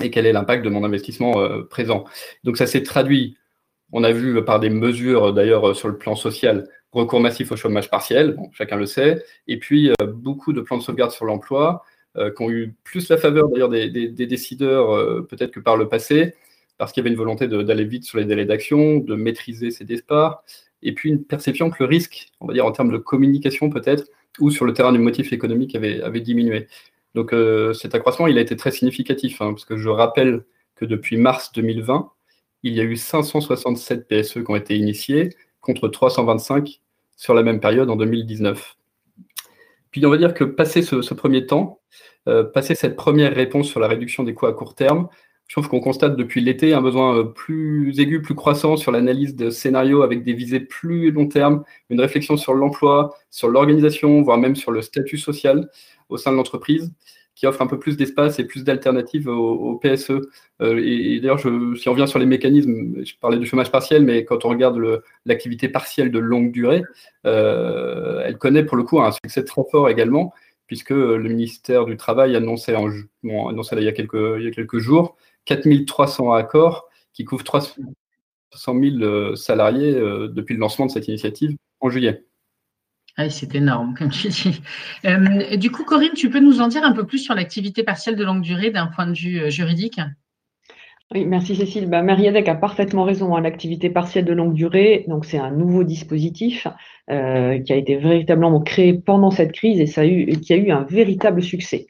et 0.00 0.10
quel 0.10 0.26
est 0.26 0.32
l'impact 0.32 0.64
de 0.64 0.70
mon 0.70 0.84
investissement 0.84 1.40
euh, 1.40 1.62
présent. 1.62 2.04
Donc 2.44 2.56
ça 2.56 2.66
s'est 2.66 2.82
traduit, 2.82 3.36
on 3.92 4.04
a 4.04 4.12
vu 4.12 4.44
par 4.44 4.60
des 4.60 4.70
mesures 4.70 5.32
d'ailleurs 5.32 5.74
sur 5.74 5.88
le 5.88 5.98
plan 5.98 6.14
social, 6.14 6.68
recours 6.92 7.20
massif 7.20 7.52
au 7.52 7.56
chômage 7.56 7.90
partiel, 7.90 8.36
chacun 8.52 8.76
le 8.76 8.86
sait, 8.86 9.24
et 9.46 9.58
puis 9.58 9.90
euh, 9.90 10.06
beaucoup 10.06 10.52
de 10.52 10.60
plans 10.60 10.78
de 10.78 10.82
sauvegarde 10.82 11.10
sur 11.10 11.24
l'emploi 11.24 11.84
euh, 12.16 12.30
qui 12.34 12.42
ont 12.42 12.50
eu 12.50 12.74
plus 12.84 13.08
la 13.08 13.18
faveur 13.18 13.48
d'ailleurs 13.48 13.68
des, 13.68 14.08
décideurs 14.08 14.94
euh, 14.94 15.26
peut-être 15.28 15.50
que 15.50 15.60
par 15.60 15.76
le 15.76 15.88
passé, 15.88 16.34
parce 16.78 16.92
qu'il 16.92 17.02
y 17.02 17.06
avait 17.06 17.10
une 17.10 17.18
volonté 17.18 17.48
d'aller 17.48 17.84
vite 17.84 18.04
sur 18.04 18.18
les 18.18 18.24
délais 18.24 18.44
d'action, 18.44 18.98
de 18.98 19.14
maîtriser 19.14 19.70
ses 19.70 19.84
départs, 19.84 20.42
et 20.82 20.92
puis 20.92 21.10
une 21.10 21.24
perception 21.24 21.70
que 21.70 21.76
le 21.80 21.86
risque, 21.86 22.30
on 22.40 22.46
va 22.46 22.54
dire 22.54 22.64
en 22.64 22.72
termes 22.72 22.92
de 22.92 22.98
communication 22.98 23.68
peut-être, 23.68 24.08
ou 24.40 24.50
sur 24.50 24.64
le 24.64 24.72
terrain 24.72 24.92
du 24.92 24.98
motif 24.98 25.32
économique 25.32 25.74
avait, 25.74 26.20
diminué. 26.20 26.68
Donc 27.14 27.32
euh, 27.32 27.72
cet 27.72 27.94
accroissement, 27.94 28.28
il 28.28 28.38
a 28.38 28.40
été 28.40 28.56
très 28.56 28.70
significatif, 28.70 29.42
hein, 29.42 29.50
parce 29.50 29.64
que 29.64 29.76
je 29.76 29.88
rappelle 29.88 30.44
que 30.76 30.84
depuis 30.84 31.16
mars 31.16 31.50
2020, 31.52 32.10
il 32.62 32.74
y 32.74 32.80
a 32.80 32.84
eu 32.84 32.96
567 32.96 34.08
PSE 34.08 34.44
qui 34.44 34.50
ont 34.50 34.56
été 34.56 34.76
initiés, 34.76 35.30
contre 35.60 35.88
325 35.88 36.80
sur 37.16 37.34
la 37.34 37.42
même 37.42 37.60
période 37.60 37.90
en 37.90 37.96
2019. 37.96 38.76
Puis 39.90 40.04
on 40.06 40.10
va 40.10 40.16
dire 40.16 40.34
que 40.34 40.44
passé 40.44 40.82
ce, 40.82 41.14
premier 41.14 41.46
temps, 41.46 41.80
euh, 42.28 42.44
passé 42.44 42.74
cette 42.74 42.94
première 42.94 43.34
réponse 43.34 43.68
sur 43.68 43.80
la 43.80 43.88
réduction 43.88 44.22
des 44.22 44.34
coûts 44.34 44.46
à 44.46 44.52
court 44.52 44.74
terme, 44.74 45.08
je 45.48 45.54
trouve 45.54 45.68
qu'on 45.68 45.80
constate 45.80 46.14
depuis 46.14 46.42
l'été 46.42 46.74
un 46.74 46.82
besoin 46.82 47.16
euh, 47.16 47.24
plus 47.24 47.98
aigu, 47.98 48.20
plus 48.20 48.34
croissant 48.34 48.76
sur 48.76 48.92
l'analyse 48.92 49.34
de 49.34 49.48
scénarios 49.48 50.02
avec 50.02 50.22
des 50.22 50.34
visées 50.34 50.60
plus 50.60 51.10
long 51.10 51.26
terme, 51.26 51.64
une 51.88 52.00
réflexion 52.00 52.36
sur 52.36 52.52
l'emploi, 52.52 53.16
sur 53.30 53.48
l'organisation, 53.48 54.20
voire 54.20 54.36
même 54.36 54.56
sur 54.56 54.70
le 54.70 54.82
statut 54.82 55.16
social 55.16 55.70
au 56.10 56.18
sein 56.18 56.32
de 56.32 56.36
l'entreprise, 56.36 56.92
qui 57.34 57.46
offre 57.46 57.62
un 57.62 57.66
peu 57.66 57.78
plus 57.78 57.96
d'espace 57.96 58.38
et 58.38 58.44
plus 58.44 58.62
d'alternatives 58.62 59.28
au, 59.28 59.76
PSE. 59.76 60.10
Euh, 60.60 60.82
et, 60.84 61.18
d'ailleurs, 61.20 61.40
si 61.40 61.88
on 61.88 61.92
revient 61.92 62.08
sur 62.08 62.18
les 62.18 62.26
mécanismes, 62.26 63.02
je 63.02 63.14
parlais 63.18 63.38
du 63.38 63.46
chômage 63.46 63.70
partiel, 63.70 64.04
mais 64.04 64.26
quand 64.26 64.44
on 64.44 64.50
regarde 64.50 64.78
l'activité 65.24 65.70
partielle 65.70 66.10
de 66.10 66.18
longue 66.18 66.52
durée, 66.52 66.82
euh, 67.24 68.22
elle 68.22 68.36
connaît 68.36 68.64
pour 68.64 68.76
le 68.76 68.82
coup 68.82 69.00
un 69.00 69.12
succès 69.12 69.44
très 69.44 69.62
fort 69.70 69.88
également, 69.88 70.34
puisque 70.66 70.90
le 70.90 71.22
ministère 71.22 71.86
du 71.86 71.96
Travail 71.96 72.36
annonçait, 72.36 72.76
en, 72.76 72.90
annonçait 73.48 73.76
a 73.76 73.80
il 73.80 73.84
y 73.84 73.88
a 73.88 73.92
quelques 73.92 74.78
jours 74.78 75.16
4300 75.48 76.32
accords 76.32 76.88
qui 77.14 77.24
couvrent 77.24 77.44
300 77.44 77.74
000 78.54 78.76
euh, 79.00 79.34
salariés 79.34 79.94
euh, 79.94 80.28
depuis 80.28 80.54
le 80.54 80.60
lancement 80.60 80.86
de 80.86 80.90
cette 80.90 81.08
initiative 81.08 81.56
en 81.80 81.88
juillet. 81.88 82.24
Ah, 83.20 83.28
c'est 83.30 83.52
énorme, 83.56 83.94
comme 83.98 84.10
tu 84.10 84.28
dis. 84.28 84.60
Euh, 85.04 85.56
du 85.56 85.72
coup, 85.72 85.82
Corinne, 85.84 86.12
tu 86.14 86.30
peux 86.30 86.38
nous 86.38 86.60
en 86.60 86.68
dire 86.68 86.84
un 86.84 86.92
peu 86.92 87.04
plus 87.04 87.18
sur 87.18 87.34
l'activité 87.34 87.82
partielle 87.82 88.14
de 88.14 88.24
longue 88.24 88.42
durée 88.42 88.70
d'un 88.70 88.86
point 88.86 89.06
de 89.06 89.12
vue 89.12 89.40
euh, 89.40 89.50
juridique? 89.50 90.00
Oui, 91.12 91.24
merci 91.24 91.56
Cécile. 91.56 91.88
Bah, 91.88 92.02
Mariadec 92.02 92.46
a 92.48 92.54
parfaitement 92.54 93.02
raison. 93.02 93.34
Hein. 93.34 93.40
L'activité 93.40 93.90
partielle 93.90 94.24
de 94.24 94.32
longue 94.32 94.54
durée, 94.54 95.04
donc 95.08 95.24
c'est 95.24 95.38
un 95.38 95.50
nouveau 95.50 95.82
dispositif 95.82 96.68
euh, 97.10 97.58
qui 97.58 97.72
a 97.72 97.76
été 97.76 97.96
véritablement 97.96 98.60
créé 98.60 98.92
pendant 98.92 99.32
cette 99.32 99.52
crise 99.52 99.80
et 99.80 99.86
ça 99.86 100.02
a 100.02 100.06
eu, 100.06 100.26
qui 100.38 100.52
a 100.52 100.56
eu 100.56 100.70
un 100.70 100.84
véritable 100.84 101.42
succès. 101.42 101.88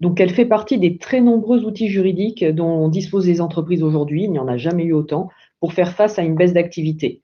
Donc, 0.00 0.20
elle 0.20 0.30
fait 0.30 0.46
partie 0.46 0.78
des 0.78 0.98
très 0.98 1.20
nombreux 1.20 1.64
outils 1.64 1.88
juridiques 1.88 2.44
dont 2.44 2.88
disposent 2.88 3.28
les 3.28 3.40
entreprises 3.40 3.82
aujourd'hui, 3.82 4.24
il 4.24 4.32
n'y 4.32 4.38
en 4.38 4.48
a 4.48 4.56
jamais 4.56 4.84
eu 4.84 4.92
autant, 4.92 5.28
pour 5.60 5.72
faire 5.74 5.92
face 5.92 6.18
à 6.18 6.22
une 6.22 6.34
baisse 6.34 6.52
d'activité. 6.52 7.20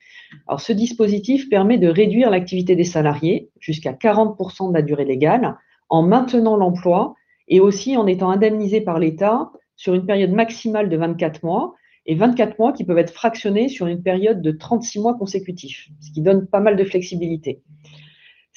Alors, 0.47 0.61
ce 0.61 0.71
dispositif 0.71 1.49
permet 1.49 1.77
de 1.77 1.87
réduire 1.87 2.29
l'activité 2.29 2.75
des 2.75 2.83
salariés 2.83 3.49
jusqu'à 3.59 3.93
40% 3.93 4.69
de 4.69 4.73
la 4.73 4.81
durée 4.81 5.05
légale 5.05 5.57
en 5.89 6.03
maintenant 6.03 6.55
l'emploi 6.55 7.15
et 7.47 7.59
aussi 7.59 7.97
en 7.97 8.07
étant 8.07 8.29
indemnisé 8.29 8.81
par 8.81 8.99
l'État 8.99 9.51
sur 9.75 9.93
une 9.93 10.05
période 10.05 10.31
maximale 10.31 10.89
de 10.89 10.97
24 10.97 11.43
mois 11.43 11.75
et 12.05 12.15
24 12.15 12.57
mois 12.59 12.71
qui 12.71 12.85
peuvent 12.85 12.97
être 12.97 13.13
fractionnés 13.13 13.67
sur 13.67 13.87
une 13.87 14.01
période 14.01 14.41
de 14.41 14.51
36 14.51 14.99
mois 14.99 15.15
consécutifs, 15.15 15.89
ce 15.99 16.11
qui 16.11 16.21
donne 16.21 16.47
pas 16.47 16.61
mal 16.61 16.77
de 16.77 16.83
flexibilité. 16.83 17.61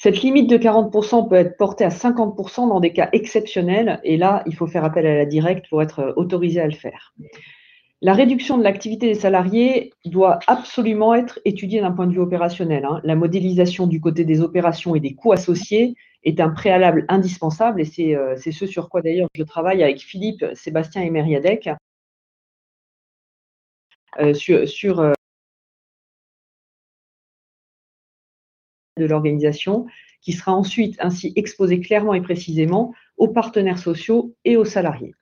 Cette 0.03 0.23
limite 0.23 0.49
de 0.49 0.57
40% 0.57 1.29
peut 1.29 1.35
être 1.35 1.57
portée 1.57 1.83
à 1.83 1.89
50% 1.89 2.67
dans 2.67 2.79
des 2.79 2.91
cas 2.91 3.09
exceptionnels, 3.13 3.99
et 4.03 4.17
là, 4.17 4.41
il 4.47 4.55
faut 4.55 4.65
faire 4.65 4.83
appel 4.83 5.05
à 5.05 5.13
la 5.13 5.27
directe 5.27 5.69
pour 5.69 5.79
être 5.83 6.15
autorisé 6.15 6.59
à 6.59 6.65
le 6.65 6.73
faire. 6.73 7.13
La 8.01 8.13
réduction 8.13 8.57
de 8.57 8.63
l'activité 8.63 9.05
des 9.09 9.13
salariés 9.13 9.93
doit 10.05 10.39
absolument 10.47 11.13
être 11.13 11.39
étudiée 11.45 11.81
d'un 11.81 11.91
point 11.91 12.07
de 12.07 12.13
vue 12.13 12.19
opérationnel. 12.19 12.83
Hein. 12.83 12.99
La 13.03 13.15
modélisation 13.15 13.85
du 13.85 14.01
côté 14.01 14.25
des 14.25 14.41
opérations 14.41 14.95
et 14.95 14.99
des 14.99 15.13
coûts 15.13 15.33
associés 15.33 15.93
est 16.23 16.39
un 16.39 16.49
préalable 16.49 17.05
indispensable, 17.07 17.79
et 17.79 17.85
c'est 17.85 18.15
euh, 18.15 18.35
ce 18.37 18.65
sur 18.65 18.89
quoi 18.89 19.03
d'ailleurs 19.03 19.29
je 19.35 19.43
travaille 19.43 19.83
avec 19.83 19.99
Philippe, 19.99 20.43
Sébastien 20.55 21.03
et 21.03 21.11
Meriadec 21.11 21.69
euh, 24.19 24.33
sur 24.33 24.99
euh, 24.99 25.13
de 29.01 29.07
l'organisation, 29.07 29.87
qui 30.21 30.33
sera 30.33 30.53
ensuite 30.53 30.95
ainsi 30.99 31.33
exposé 31.35 31.79
clairement 31.79 32.13
et 32.13 32.21
précisément 32.21 32.93
aux 33.17 33.27
partenaires 33.27 33.79
sociaux 33.79 34.35
et 34.45 34.55
aux 34.55 34.65
salariés. 34.65 35.13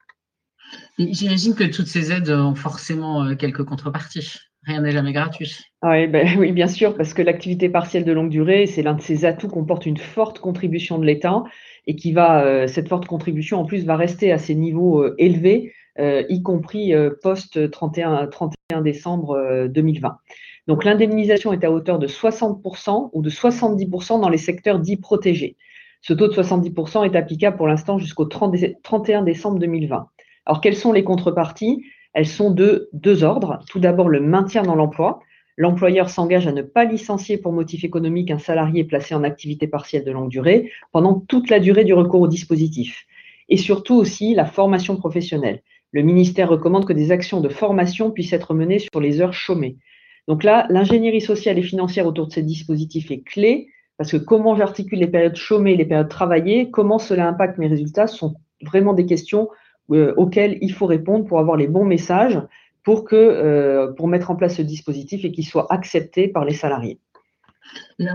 J'imagine 0.97 1.55
que 1.55 1.63
toutes 1.63 1.87
ces 1.87 2.11
aides 2.11 2.29
ont 2.29 2.55
forcément 2.55 3.23
euh, 3.23 3.35
quelques 3.35 3.63
contreparties 3.63 4.39
Rien 4.63 4.81
n'est 4.81 4.91
jamais 4.91 5.13
gratuit. 5.13 5.57
Ah 5.81 6.05
ben, 6.07 6.27
oui, 6.37 6.51
bien 6.51 6.67
sûr, 6.67 6.95
parce 6.95 7.13
que 7.13 7.21
l'activité 7.21 7.69
partielle 7.69 8.05
de 8.05 8.11
longue 8.11 8.29
durée, 8.29 8.65
c'est 8.65 8.81
l'un 8.81 8.93
de 8.93 9.01
ces 9.01 9.25
atouts 9.25 9.47
comporte 9.47 9.85
une 9.85 9.97
forte 9.97 10.39
contribution 10.39 10.99
de 10.99 11.05
l'État 11.05 11.43
et 11.87 11.95
qui 11.95 12.11
va, 12.11 12.43
euh, 12.43 12.67
cette 12.67 12.89
forte 12.89 13.05
contribution 13.05 13.59
en 13.59 13.65
plus 13.65 13.85
va 13.85 13.95
rester 13.95 14.31
à 14.31 14.37
ces 14.37 14.55
niveaux 14.55 15.01
euh, 15.01 15.15
élevés, 15.17 15.73
euh, 15.97 16.23
y 16.29 16.43
compris 16.43 16.93
post 17.21 17.71
31, 17.71 18.27
31 18.27 18.58
décembre 18.77 19.67
2020. 19.67 20.17
Donc 20.67 20.84
l'indemnisation 20.84 21.51
est 21.53 21.63
à 21.63 21.71
hauteur 21.71 21.97
de 21.97 22.08
60% 22.08 23.10
ou 23.13 23.21
de 23.23 23.29
70% 23.29 24.21
dans 24.21 24.29
les 24.29 24.38
secteurs 24.38 24.79
dits 24.79 24.97
protégés. 24.97 25.58
Ce 26.01 26.13
taux 26.13 26.27
de 26.27 26.34
70% 26.34 27.03
est 27.05 27.15
applicable 27.15 27.58
pour 27.58 27.67
l'instant 27.67 27.97
jusqu'au 27.97 28.25
31 28.25 29.23
décembre 29.23 29.60
2020. 29.60 30.08
Alors 30.45 30.62
quelles 30.62 30.75
sont 30.75 30.93
les 30.93 31.03
contreparties? 31.03 31.84
Elles 32.13 32.27
sont 32.27 32.51
de 32.51 32.89
deux 32.93 33.23
ordres. 33.23 33.60
Tout 33.67 33.79
d'abord 33.79 34.08
le 34.08 34.19
maintien 34.19 34.62
dans 34.62 34.75
l'emploi. 34.75 35.19
L'employeur 35.58 36.10
s'engage 36.10 36.47
à 36.47 36.51
ne 36.51 36.62
pas 36.62 36.86
licencier 36.86 37.38
pour 37.38 37.51
motif 37.51 37.84
économique 37.84 38.32
un 38.32 38.39
salarié 38.39 38.84
placé 38.84 39.15
en 39.15 39.23
activité 39.23 39.67
partielle 39.67 40.05
de 40.05 40.12
longue 40.12 40.29
durée 40.29 40.71
pendant 40.91 41.19
toute 41.19 41.49
la 41.49 41.60
durée 41.60 41.84
du 41.84 41.93
recours 41.93 42.21
au 42.21 42.27
dispositif. 42.27 43.08
Et 43.49 43.58
surtout 43.58 43.95
aussi 43.95 44.36
la 44.36 44.45
formation 44.45 44.95
professionnelle. 44.95 45.62
Le 45.91 46.02
ministère 46.02 46.49
recommande 46.49 46.86
que 46.86 46.93
des 46.93 47.12
actions 47.12 47.41
de 47.41 47.49
formation 47.49 48.12
puissent 48.12 48.34
être 48.34 48.54
menées 48.54 48.80
sur 48.80 48.99
les 48.99 49.21
heures 49.21 49.34
chômées. 49.34 49.78
Donc 50.28 50.43
là, 50.43 50.67
l'ingénierie 50.69 51.21
sociale 51.21 51.58
et 51.58 51.63
financière 51.63 52.06
autour 52.06 52.28
de 52.28 52.32
ces 52.32 52.43
dispositifs 52.43 53.10
est 53.12 53.21
clé 53.21 53.69
parce 53.97 54.12
que 54.12 54.17
comment 54.17 54.56
j'articule 54.56 54.99
les 54.99 55.08
périodes 55.08 55.36
chômées 55.36 55.73
et 55.73 55.78
les 55.78 55.86
périodes 55.86 56.10
travaillées, 56.10 56.71
comment 56.71 56.99
cela 56.99 57.28
impacte 57.28 57.58
mes 57.58 57.67
résultats, 57.67 58.08
sont 58.08 58.36
vraiment 58.62 58.93
des 58.93 59.06
questions 59.06 59.49
euh, 59.91 60.13
auxquelles 60.15 60.58
il 60.62 60.71
faut 60.71 60.86
répondre 60.86 61.25
pour 61.25 61.39
avoir 61.39 61.58
les 61.58 61.67
bons 61.67 61.86
messages 61.86 62.39
euh, 63.13 63.93
pour 63.93 64.08
mettre 64.08 64.32
en 64.32 64.36
place 64.36 64.58
ce 64.58 64.62
dispositif 64.62 65.23
et 65.23 65.32
qu'il 65.32 65.45
soit 65.45 65.71
accepté 65.71 66.28
par 66.28 66.45
les 66.45 66.54
salariés. 66.54 66.99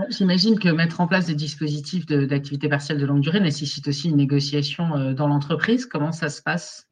J'imagine 0.09 0.59
que 0.59 0.67
mettre 0.67 0.99
en 0.99 1.07
place 1.07 1.27
des 1.27 1.35
dispositifs 1.35 2.05
d'activité 2.05 2.67
partielle 2.67 2.99
de 2.99 3.05
longue 3.05 3.21
durée 3.21 3.39
nécessite 3.39 3.87
aussi 3.87 4.09
une 4.09 4.17
négociation 4.17 4.95
euh, 4.95 5.13
dans 5.13 5.27
l'entreprise. 5.27 5.85
Comment 5.85 6.11
ça 6.11 6.29
se 6.29 6.41
passe? 6.41 6.89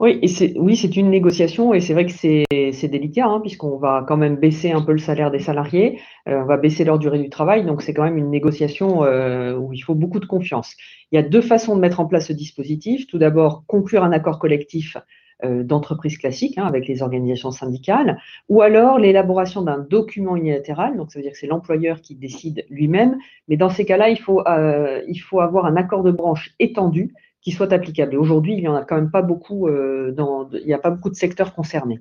Oui, 0.00 0.18
et 0.22 0.28
c'est, 0.28 0.54
oui, 0.56 0.76
c'est 0.76 0.96
une 0.96 1.10
négociation 1.10 1.74
et 1.74 1.80
c'est 1.80 1.94
vrai 1.94 2.06
que 2.06 2.12
c'est, 2.12 2.44
délicat 2.88 3.26
hein, 3.26 3.40
puisqu'on 3.40 3.76
va 3.78 4.04
quand 4.06 4.16
même 4.16 4.36
baisser 4.36 4.70
un 4.70 4.82
peu 4.82 4.92
le 4.92 4.98
salaire 4.98 5.30
des 5.30 5.38
salariés, 5.38 6.00
euh, 6.28 6.42
on 6.42 6.44
va 6.44 6.56
baisser 6.56 6.84
leur 6.84 6.98
durée 6.98 7.18
du 7.18 7.30
travail, 7.30 7.64
donc 7.64 7.82
c'est 7.82 7.94
quand 7.94 8.04
même 8.04 8.18
une 8.18 8.30
négociation 8.30 9.00
où 9.00 9.72
il 9.72 9.80
faut 9.80 9.94
beaucoup 9.94 10.20
de 10.20 10.26
confiance. 10.26 10.74
Il 11.12 11.16
y 11.16 11.18
a 11.18 11.22
deux 11.22 11.40
façons 11.40 11.76
de 11.76 11.80
mettre 11.80 12.00
en 12.00 12.06
place 12.06 12.26
ce 12.26 12.32
dispositif. 12.32 13.06
Tout 13.06 13.18
d'abord, 13.18 13.64
conclure 13.66 14.02
un 14.02 14.12
accord 14.12 14.38
collectif 14.38 14.96
euh, 15.44 15.62
d'entreprise 15.62 16.16
classique 16.16 16.56
hein, 16.56 16.64
avec 16.64 16.88
les 16.88 17.02
organisations 17.02 17.50
syndicales, 17.50 18.18
ou 18.48 18.62
alors 18.62 18.98
l'élaboration 18.98 19.60
d'un 19.60 19.78
document 19.78 20.34
unilatéral, 20.34 20.96
donc 20.96 21.12
ça 21.12 21.18
veut 21.18 21.22
dire 21.24 21.32
que 21.32 21.38
c'est 21.38 21.46
l'employeur 21.46 22.00
qui 22.00 22.14
décide 22.14 22.64
lui-même, 22.70 23.18
mais 23.46 23.58
dans 23.58 23.68
ces 23.68 23.84
cas-là, 23.84 24.08
il 24.08 24.18
faut, 24.18 24.40
euh, 24.48 25.02
il 25.06 25.18
faut 25.18 25.40
avoir 25.40 25.66
un 25.66 25.76
accord 25.76 26.02
de 26.02 26.10
branche 26.10 26.54
étendu 26.58 27.12
qui 27.46 27.52
soit 27.52 27.72
applicable. 27.72 28.14
Et 28.14 28.16
aujourd'hui, 28.16 28.54
il 28.54 28.60
n'y 28.60 28.66
en 28.66 28.74
a 28.74 28.82
quand 28.82 28.96
même 28.96 29.12
pas 29.12 29.22
beaucoup, 29.22 29.68
euh, 29.68 30.12
il 30.52 30.66
n'y 30.66 30.72
a 30.72 30.80
pas 30.80 30.90
beaucoup 30.90 31.10
de 31.10 31.14
secteurs 31.14 31.54
concernés. 31.54 32.00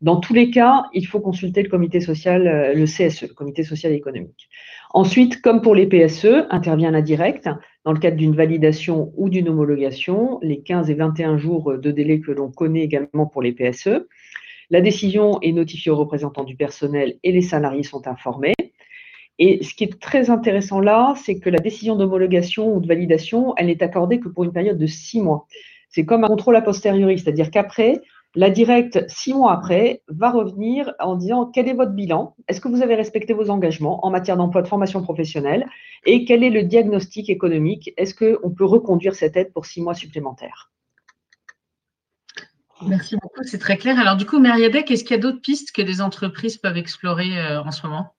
Dans 0.00 0.16
tous 0.16 0.32
les 0.32 0.50
cas, 0.50 0.86
il 0.94 1.06
faut 1.06 1.20
consulter 1.20 1.62
le 1.62 1.68
comité 1.68 2.00
social, 2.00 2.72
le 2.74 2.84
CSE, 2.86 3.28
le 3.28 3.34
comité 3.34 3.64
social 3.64 3.92
et 3.92 3.96
économique. 3.96 4.48
Ensuite, 4.94 5.42
comme 5.42 5.60
pour 5.60 5.74
les 5.74 5.86
PSE, 5.86 6.46
intervient 6.48 6.90
la 6.90 7.02
directe 7.02 7.50
dans 7.84 7.92
le 7.92 7.98
cadre 7.98 8.16
d'une 8.16 8.34
validation 8.34 9.12
ou 9.18 9.28
d'une 9.28 9.50
homologation, 9.50 10.38
les 10.40 10.62
15 10.62 10.88
et 10.88 10.94
21 10.94 11.36
jours 11.36 11.76
de 11.76 11.90
délai 11.90 12.20
que 12.20 12.32
l'on 12.32 12.50
connaît 12.50 12.82
également 12.82 13.26
pour 13.26 13.42
les 13.42 13.52
PSE. 13.52 14.06
La 14.70 14.80
décision 14.80 15.38
est 15.42 15.52
notifiée 15.52 15.92
aux 15.92 15.96
représentants 15.96 16.44
du 16.44 16.56
personnel 16.56 17.18
et 17.22 17.32
les 17.32 17.42
salariés 17.42 17.82
sont 17.82 18.08
informés. 18.08 18.54
Et 19.38 19.62
ce 19.62 19.74
qui 19.74 19.84
est 19.84 20.00
très 20.00 20.30
intéressant 20.30 20.80
là, 20.80 21.14
c'est 21.16 21.38
que 21.38 21.48
la 21.48 21.58
décision 21.58 21.96
d'homologation 21.96 22.74
ou 22.74 22.80
de 22.80 22.88
validation, 22.88 23.54
elle 23.56 23.66
n'est 23.66 23.82
accordée 23.82 24.18
que 24.18 24.28
pour 24.28 24.44
une 24.44 24.52
période 24.52 24.78
de 24.78 24.86
six 24.86 25.20
mois. 25.20 25.46
C'est 25.90 26.04
comme 26.04 26.24
un 26.24 26.28
contrôle 26.28 26.56
a 26.56 26.62
posteriori, 26.62 27.18
c'est-à-dire 27.18 27.50
qu'après, 27.50 28.02
la 28.34 28.50
directe, 28.50 29.04
six 29.08 29.32
mois 29.32 29.52
après, 29.52 30.02
va 30.08 30.30
revenir 30.30 30.92
en 31.00 31.16
disant 31.16 31.46
quel 31.46 31.68
est 31.68 31.72
votre 31.72 31.92
bilan? 31.92 32.34
Est-ce 32.46 32.60
que 32.60 32.68
vous 32.68 32.82
avez 32.82 32.94
respecté 32.94 33.32
vos 33.32 33.48
engagements 33.48 34.04
en 34.04 34.10
matière 34.10 34.36
d'emploi 34.36 34.62
de 34.62 34.68
formation 34.68 35.02
professionnelle? 35.02 35.66
Et 36.04 36.24
quel 36.24 36.44
est 36.44 36.50
le 36.50 36.64
diagnostic 36.64 37.30
économique? 37.30 37.92
Est-ce 37.96 38.14
qu'on 38.14 38.50
peut 38.50 38.66
reconduire 38.66 39.14
cette 39.14 39.36
aide 39.36 39.52
pour 39.52 39.66
six 39.66 39.80
mois 39.80 39.94
supplémentaires? 39.94 40.70
Merci 42.86 43.16
beaucoup, 43.20 43.42
c'est 43.42 43.58
très 43.58 43.76
clair. 43.76 43.98
Alors 43.98 44.16
du 44.16 44.26
coup, 44.26 44.38
Meriadec, 44.38 44.90
est-ce 44.90 45.02
qu'il 45.02 45.16
y 45.16 45.18
a 45.18 45.22
d'autres 45.22 45.40
pistes 45.40 45.72
que 45.72 45.82
les 45.82 46.00
entreprises 46.00 46.58
peuvent 46.58 46.76
explorer 46.76 47.36
euh, 47.38 47.62
en 47.62 47.72
ce 47.72 47.86
moment? 47.86 48.14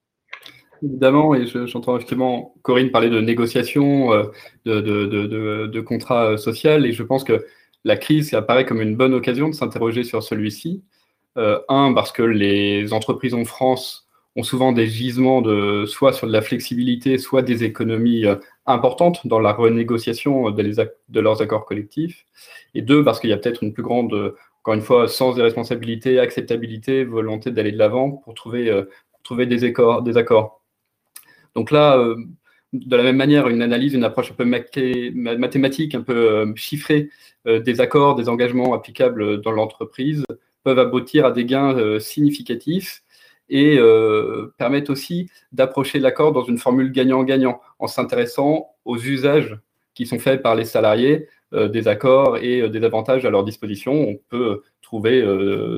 Évidemment, 0.82 1.36
et 1.36 1.46
j'entends 1.46 1.98
effectivement 1.98 2.56
Corinne 2.62 2.92
parler 2.92 3.10
de 3.10 3.20
négociations, 3.20 4.14
euh, 4.14 4.24
de, 4.66 5.80
contrats 5.82 6.32
euh, 6.32 6.38
sociaux, 6.38 6.84
et 6.84 6.92
je 6.94 7.04
pense 7.04 7.24
que 7.24 7.46
la 7.84 7.98
crise 7.98 8.34
apparaît 8.34 8.66
comme 8.66 8.82
une 8.82 8.96
bonne 8.96 9.14
occasion 9.14 9.50
de 9.50 9.54
s'interroger 9.54 10.04
sur 10.04 10.24
celui-ci. 10.24 10.84
Euh, 11.38 11.60
un, 11.70 11.94
parce 11.94 12.12
que 12.12 12.24
les 12.24 12.94
entreprises 12.94 13.34
en 13.34 13.46
France 13.46 14.08
ont 14.36 14.44
souvent 14.44 14.72
des 14.72 14.88
gisements 14.88 15.42
de 15.42 15.86
soit 15.86 16.14
sur 16.14 16.28
de 16.28 16.32
la 16.32 16.42
flexibilité, 16.42 17.18
soit 17.18 17.42
des 17.42 17.64
économies 17.64 18.26
importantes 18.66 19.28
dans 19.28 19.40
la 19.40 19.52
renégociation 19.54 20.52
de, 20.52 21.20
leurs 21.20 21.42
accords 21.42 21.66
collectifs. 21.66 22.26
Et 22.74 22.82
deux, 22.82 23.04
parce 23.04 23.20
qu'il 23.20 23.30
y 23.30 23.34
a 23.34 23.38
peut-être 23.38 23.64
une 23.64 23.74
plus 23.74 23.84
grande, 23.84 24.34
encore 24.62 24.76
une 24.76 24.82
fois, 24.82 25.08
sens 25.08 25.36
des 25.36 25.42
responsabilités, 25.42 26.20
acceptabilité, 26.20 27.04
volonté 27.04 27.52
d'aller 27.52 27.72
de 27.72 27.78
l'avant 27.78 28.12
pour 28.12 28.34
trouver, 28.34 28.86
des 29.32 29.64
accords. 29.66 30.59
Donc 31.56 31.72
là, 31.72 31.98
de 32.74 32.96
la 32.96 33.04
même 33.04 33.18
manière, 33.18 33.48
une 33.48 33.62
analyse, 33.62 33.94
une 33.94 34.04
approche 34.04 34.32
un 34.32 34.36
peu 34.36 34.46
mathématique, 34.46 35.96
un 35.96 36.02
peu 36.02 36.14
euh, 36.16 36.54
chiffrée 36.56 37.10
euh, 37.48 37.60
des 37.60 37.82
accords, 37.82 38.16
des 38.16 38.30
engagements 38.30 38.74
applicables 38.74 39.42
dans 39.42 39.52
l'entreprise 39.52 40.24
peuvent 40.64 40.80
aboutir 40.80 41.26
à 41.26 41.32
des 41.32 41.46
gains 41.46 41.76
euh, 41.78 42.00
significatifs 42.00 43.04
et 43.52 43.80
permettent 44.60 44.92
aussi 44.92 45.28
d'approcher 45.52 45.98
l'accord 45.98 46.34
dans 46.34 46.44
une 46.44 46.60
formule 46.60 46.92
gagnant-gagnant 46.92 47.62
en 47.80 47.88
s'intéressant 47.88 48.76
aux 48.86 49.00
usages 49.00 49.58
qui 49.96 50.06
sont 50.06 50.20
faits 50.20 50.44
par 50.44 50.54
les 50.54 50.66
salariés 50.66 51.28
des 51.52 51.88
accords 51.88 52.38
et 52.38 52.70
des 52.70 52.84
avantages 52.84 53.26
à 53.26 53.32
leur 53.32 53.44
disposition. 53.44 54.08
On 54.08 54.20
peut 54.30 54.62
trouver 54.84 55.24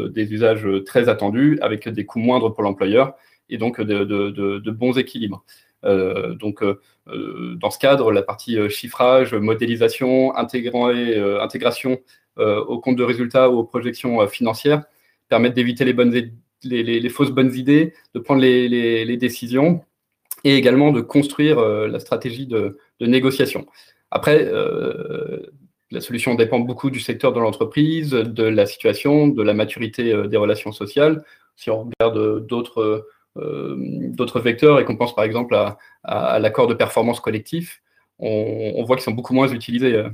des 0.10 0.34
usages 0.34 0.68
très 0.86 1.08
attendus 1.08 1.60
avec 1.62 1.88
des 1.88 2.06
coûts 2.06 2.20
moindres 2.20 2.54
pour 2.54 2.62
l'employeur 2.62 3.16
et 3.52 3.58
donc 3.58 3.80
de 3.80 4.72
bons 4.72 4.98
équilibres. 4.98 5.44
Euh, 5.86 6.34
donc, 6.36 6.62
euh, 6.64 6.80
euh, 7.08 7.56
dans 7.56 7.70
ce 7.70 7.80
cadre, 7.80 8.12
la 8.12 8.22
partie 8.22 8.58
chiffrage, 8.70 9.34
modélisation, 9.34 10.36
intégration 10.36 12.00
au 12.38 12.80
compte 12.80 12.96
de 12.96 13.04
résultats 13.04 13.50
ou 13.50 13.60
aux 13.60 13.64
projections 13.64 14.26
financières 14.28 14.84
permettent 15.30 15.54
d'éviter 15.54 15.86
les, 15.86 15.94
bonnes, 15.94 16.32
les, 16.64 17.10
fausses 17.10 17.30
bonnes 17.30 17.54
idées, 17.54 17.94
de 18.16 18.20
prendre 18.20 18.42
les, 18.42 19.18
décisions 19.18 19.84
et 20.44 20.56
également 20.56 20.92
de 20.92 21.02
construire 21.02 21.60
la 21.62 22.00
stratégie 22.00 22.48
de, 22.48 22.80
négociation. 23.00 23.68
Après, 24.10 24.50
la 25.92 26.02
solution 26.02 26.34
dépend 26.34 26.60
beaucoup 26.60 26.90
du 26.90 27.00
secteur 27.00 27.32
de 27.32 27.40
l'entreprise, 27.40 28.10
de 28.12 28.44
la 28.44 28.66
situation, 28.66 29.28
de 29.28 29.44
la 29.44 29.54
maturité 29.54 30.28
des 30.28 30.38
relations 30.38 30.72
sociales. 30.72 31.24
Si 31.58 31.70
on 31.70 31.90
regarde 32.00 32.48
d'autres 32.48 33.08
d'autres 33.36 34.40
vecteurs 34.40 34.80
et 34.80 34.86
qu'on 34.86 34.98
pense 34.98 35.16
par 35.16 35.24
exemple 35.24 35.56
à, 36.04 36.40
l'accord 36.40 36.68
de 36.68 36.74
performance 36.74 37.20
collectif, 37.20 37.82
on, 38.20 38.84
voit 38.84 38.96
qu'ils 38.96 39.04
sont 39.04 39.12
beaucoup 39.12 39.34
moins 39.34 39.48
utilisés. 39.48 39.96
Euh. 39.96 40.10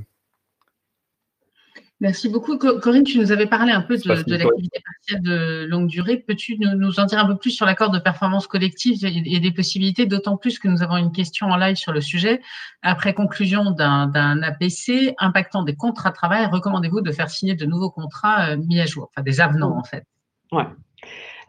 Merci 2.00 2.28
beaucoup. 2.28 2.56
Corinne, 2.56 3.02
tu 3.02 3.18
nous 3.18 3.32
avais 3.32 3.46
parlé 3.46 3.72
un 3.72 3.80
peu 3.80 3.96
de, 3.96 4.08
l'activité 4.08 4.80
partielle 4.84 5.20
de 5.20 5.66
longue 5.68 5.88
durée. 5.88 6.16
Peux-tu 6.16 6.56
nous, 6.56 7.00
en 7.00 7.06
dire 7.06 7.18
un 7.18 7.26
peu 7.26 7.36
plus 7.36 7.50
sur 7.50 7.66
l'accord 7.66 7.90
de 7.90 7.98
performance 7.98 8.46
collective 8.46 9.04
et, 9.04 9.40
des 9.40 9.50
possibilités, 9.50 10.06
d'autant 10.06 10.36
plus 10.36 10.60
que 10.60 10.68
nous 10.68 10.82
avons 10.84 10.96
une 10.96 11.10
question 11.10 11.48
en 11.48 11.56
live 11.56 11.74
sur 11.74 11.92
le 11.92 12.00
sujet. 12.00 12.40
Après 12.82 13.14
conclusion 13.14 13.72
d'un 13.72 14.42
APC 14.42 15.14
impactant 15.18 15.64
des 15.64 15.74
contrats 15.74 16.10
de 16.10 16.14
travail, 16.14 16.46
recommandez-vous 16.46 17.00
de 17.00 17.10
faire 17.10 17.30
signer 17.30 17.56
de 17.56 17.66
nouveaux 17.66 17.90
contrats 17.90 18.50
euh, 18.50 18.56
mis 18.56 18.78
à 18.78 18.86
jour, 18.86 19.10
enfin 19.10 19.24
des 19.24 19.40
avenants 19.40 19.76
en 19.76 19.82
fait? 19.82 20.04
Ouais. 20.52 20.66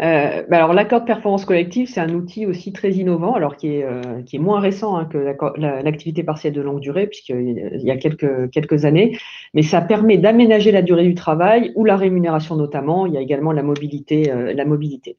Euh, 0.01 0.43
bah 0.49 0.57
alors 0.57 0.73
l'accord 0.73 1.01
de 1.01 1.05
performance 1.05 1.43
collective, 1.43 1.89
c'est 1.89 1.99
un 1.99 2.13
outil 2.13 2.45
aussi 2.45 2.71
très 2.71 2.91
innovant, 2.91 3.33
alors 3.33 3.57
qui 3.57 3.75
est, 3.75 3.83
euh, 3.83 4.21
moins 4.35 4.61
récent 4.61 4.95
hein, 4.95 5.05
que 5.05 5.17
l'activité 5.57 6.23
partielle 6.23 6.53
de 6.53 6.61
longue 6.61 6.79
durée, 6.79 7.07
puisqu'il 7.07 7.81
y 7.83 7.91
a 7.91 7.97
quelques, 7.97 8.85
années, 8.85 9.17
mais 9.53 9.61
ça 9.61 9.81
permet 9.81 10.17
d'aménager 10.17 10.71
la 10.71 10.81
durée 10.81 11.03
du 11.03 11.15
travail 11.15 11.73
ou 11.75 11.83
la 11.83 11.97
rémunération 11.97 12.55
notamment. 12.55 13.07
Il 13.07 13.13
y 13.13 13.17
a 13.17 13.21
également 13.21 13.51
la 13.51 13.63
mobilité. 13.63 14.31
Euh, 14.31 14.53
la 14.53 14.65
mobilité. 14.65 15.17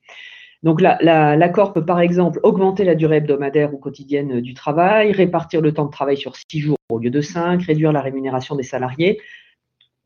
Donc 0.63 0.81
l'accord 0.81 1.73
peut 1.73 1.85
par 1.85 2.01
exemple 2.01 2.41
augmenter 2.43 2.85
la 2.85 2.95
durée 2.95 3.17
hebdomadaire 3.17 3.73
ou 3.73 3.79
quotidienne 3.79 4.41
du 4.41 4.53
travail, 4.53 5.13
répartir 5.13 5.63
le 5.63 5.73
temps 5.73 5.87
de 5.87 5.91
travail 5.91 6.19
sur 6.19 6.35
six 6.37 6.61
jours 6.61 6.77
au 6.91 6.99
lieu 6.99 7.11
de 7.11 7.21
cinq, 7.21 7.63
réduire 7.63 7.93
la 7.93 8.03
rémunération 8.03 8.57
des 8.57 8.63
salariés, 8.63 9.19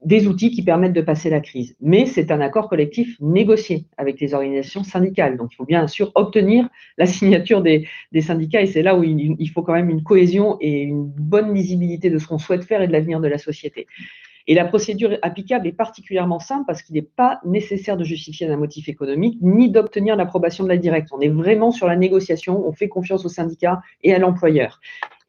des 0.05 0.27
outils 0.27 0.51
qui 0.51 0.63
permettent 0.63 0.93
de 0.93 1.01
passer 1.01 1.31
la 1.31 1.41
crise. 1.41 1.77
Mais 1.81 2.07
c'est 2.07 2.31
un 2.31 2.41
accord 2.41 2.69
collectif 2.69 3.17
négocié 3.21 3.87
avec 3.97 4.21
les 4.21 4.35
organisations 4.35 4.85
syndicales. 4.85 5.37
Donc, 5.37 5.51
il 5.53 5.57
faut 5.57 5.65
bien 5.65 5.87
sûr 5.89 6.13
obtenir 6.15 6.69
la 6.99 7.07
signature 7.07 7.63
des, 7.63 7.89
syndicats 8.21 8.63
et 8.63 8.67
c'est 8.67 8.83
là 8.83 8.97
où 8.97 9.03
il, 9.03 9.51
faut 9.51 9.63
quand 9.63 9.73
même 9.73 9.91
une 9.91 10.03
cohésion 10.03 10.57
et 10.61 10.83
une 10.83 11.05
bonne 11.05 11.55
lisibilité 11.55 12.11
de 12.11 12.19
ce 12.19 12.27
qu'on 12.27 12.39
souhaite 12.39 12.65
faire 12.65 12.83
et 12.83 12.87
de 12.87 12.93
l'avenir 12.93 13.21
de 13.21 13.29
la 13.29 13.39
société. 13.39 13.87
Et 14.47 14.55
la 14.55 14.67
procédure 14.67 15.17
applicable 15.23 15.67
est 15.67 15.73
particulièrement 15.73 16.39
simple 16.39 16.65
parce 16.67 16.83
qu'il 16.83 16.95
n'est 16.95 17.03
pas 17.03 17.41
nécessaire 17.45 17.97
de 17.97 18.05
justifier 18.05 18.47
d'un 18.47 18.59
motif 18.59 18.89
économique 18.89 19.39
ni 19.41 19.71
d'obtenir 19.71 20.17
l'approbation 20.17 20.65
de 20.65 20.69
la 20.69 20.77
directe. 20.77 21.09
On 21.13 21.21
est 21.21 21.29
vraiment 21.29 21.71
sur 21.71 21.87
la 21.87 21.97
négociation, 21.97 22.67
on 22.67 22.73
fait 22.73 22.89
confiance 22.89 23.25
aux 23.25 23.31
syndicats 23.31 23.81
et 24.03 24.13
à 24.15 24.19
l'employeur. 24.19 24.81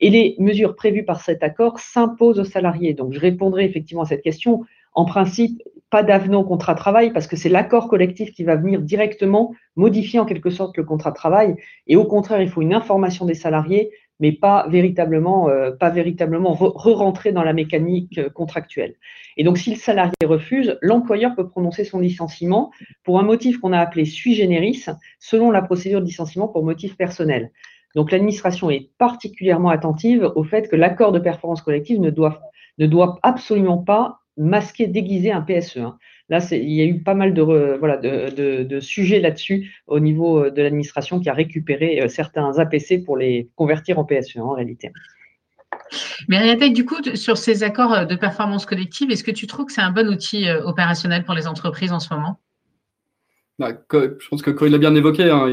Et 0.01 0.09
les 0.09 0.35
mesures 0.39 0.75
prévues 0.75 1.05
par 1.05 1.21
cet 1.21 1.43
accord 1.43 1.79
s'imposent 1.79 2.39
aux 2.39 2.45
salariés. 2.45 2.93
Donc, 2.93 3.13
je 3.13 3.19
répondrai 3.19 3.63
effectivement 3.63 4.03
à 4.03 4.05
cette 4.05 4.21
question. 4.21 4.65
En 4.93 5.05
principe, 5.05 5.61
pas 5.89 6.03
d'avenant 6.03 6.41
au 6.41 6.43
contrat 6.43 6.73
de 6.73 6.79
travail 6.79 7.13
parce 7.13 7.27
que 7.27 7.37
c'est 7.37 7.47
l'accord 7.47 7.87
collectif 7.87 8.31
qui 8.33 8.43
va 8.43 8.57
venir 8.57 8.81
directement 8.81 9.53
modifier 9.77 10.19
en 10.19 10.25
quelque 10.25 10.49
sorte 10.49 10.75
le 10.75 10.83
contrat 10.83 11.11
de 11.11 11.15
travail. 11.15 11.55
Et 11.87 11.95
au 11.95 12.05
contraire, 12.05 12.41
il 12.41 12.49
faut 12.49 12.61
une 12.61 12.73
information 12.73 13.25
des 13.25 13.33
salariés 13.33 13.91
mais 14.19 14.31
pas 14.31 14.67
véritablement, 14.69 15.49
euh, 15.49 15.71
re-rentrer 15.79 17.31
dans 17.31 17.43
la 17.43 17.53
mécanique 17.53 18.17
euh, 18.17 18.29
contractuelle. 18.29 18.95
Et 19.37 19.43
donc, 19.43 19.57
si 19.57 19.71
le 19.71 19.75
salarié 19.75 20.13
refuse, 20.25 20.77
l'employeur 20.81 21.35
peut 21.35 21.47
prononcer 21.47 21.83
son 21.83 21.99
licenciement 21.99 22.71
pour 23.03 23.19
un 23.19 23.23
motif 23.23 23.59
qu'on 23.59 23.73
a 23.73 23.79
appelé 23.79 24.05
sui 24.05 24.35
generis, 24.35 24.85
selon 25.19 25.51
la 25.51 25.61
procédure 25.61 25.99
de 25.99 26.05
licenciement 26.05 26.47
pour 26.47 26.63
motif 26.63 26.95
personnel. 26.95 27.51
Donc, 27.95 28.11
l'administration 28.11 28.69
est 28.69 28.89
particulièrement 28.97 29.69
attentive 29.69 30.31
au 30.35 30.43
fait 30.43 30.69
que 30.69 30.75
l'accord 30.75 31.11
de 31.11 31.19
performance 31.19 31.61
collective 31.61 31.99
ne 31.99 32.09
doit, 32.09 32.41
ne 32.77 32.87
doit 32.87 33.19
absolument 33.23 33.77
pas 33.77 34.19
masquer, 34.37 34.87
déguiser 34.87 35.31
un 35.31 35.41
PSE. 35.41 35.77
Hein. 35.77 35.97
Là, 36.29 36.39
il 36.51 36.71
y 36.71 36.81
a 36.81 36.85
eu 36.85 36.99
pas 37.01 37.13
mal 37.13 37.35
de, 37.35 37.77
voilà, 37.77 37.97
de, 37.97 38.79
sujets 38.79 39.19
là-dessus 39.19 39.83
au 39.85 39.99
niveau 39.99 40.45
euh, 40.45 40.49
de 40.49 40.61
l'administration 40.61 41.19
qui 41.19 41.29
a 41.29 41.33
récupéré 41.33 42.01
euh, 42.01 42.07
certains 42.07 42.57
APC 42.57 43.03
pour 43.05 43.15
les 43.15 43.49
convertir 43.55 43.99
en 43.99 44.05
PSE 44.05 44.37
en 44.37 44.53
réalité. 44.53 44.91
Mais 46.27 46.55
du 46.71 46.83
coup, 46.83 46.95
sur 47.13 47.37
ces 47.37 47.61
accords 47.61 47.93
euh, 47.93 48.05
de 48.05 48.15
performance 48.15 48.65
collective, 48.65 49.11
est-ce 49.11 49.23
que 49.23 49.31
tu 49.31 49.45
trouves 49.45 49.67
que 49.67 49.71
c'est 49.71 49.81
un 49.81 49.91
bon 49.91 50.07
outil 50.07 50.49
opérationnel 50.63 51.23
pour 51.25 51.35
les 51.35 51.47
entreprises 51.47 51.91
en 51.91 51.99
ce 51.99 52.11
moment? 52.11 52.39
Bah, 53.59 53.71
je 53.93 54.27
pense 54.27 54.41
que 54.41 54.51
Corinne 54.51 54.73
l'a 54.73 54.79
bien 54.79 54.95
évoqué, 54.95 55.29
hein, 55.29 55.45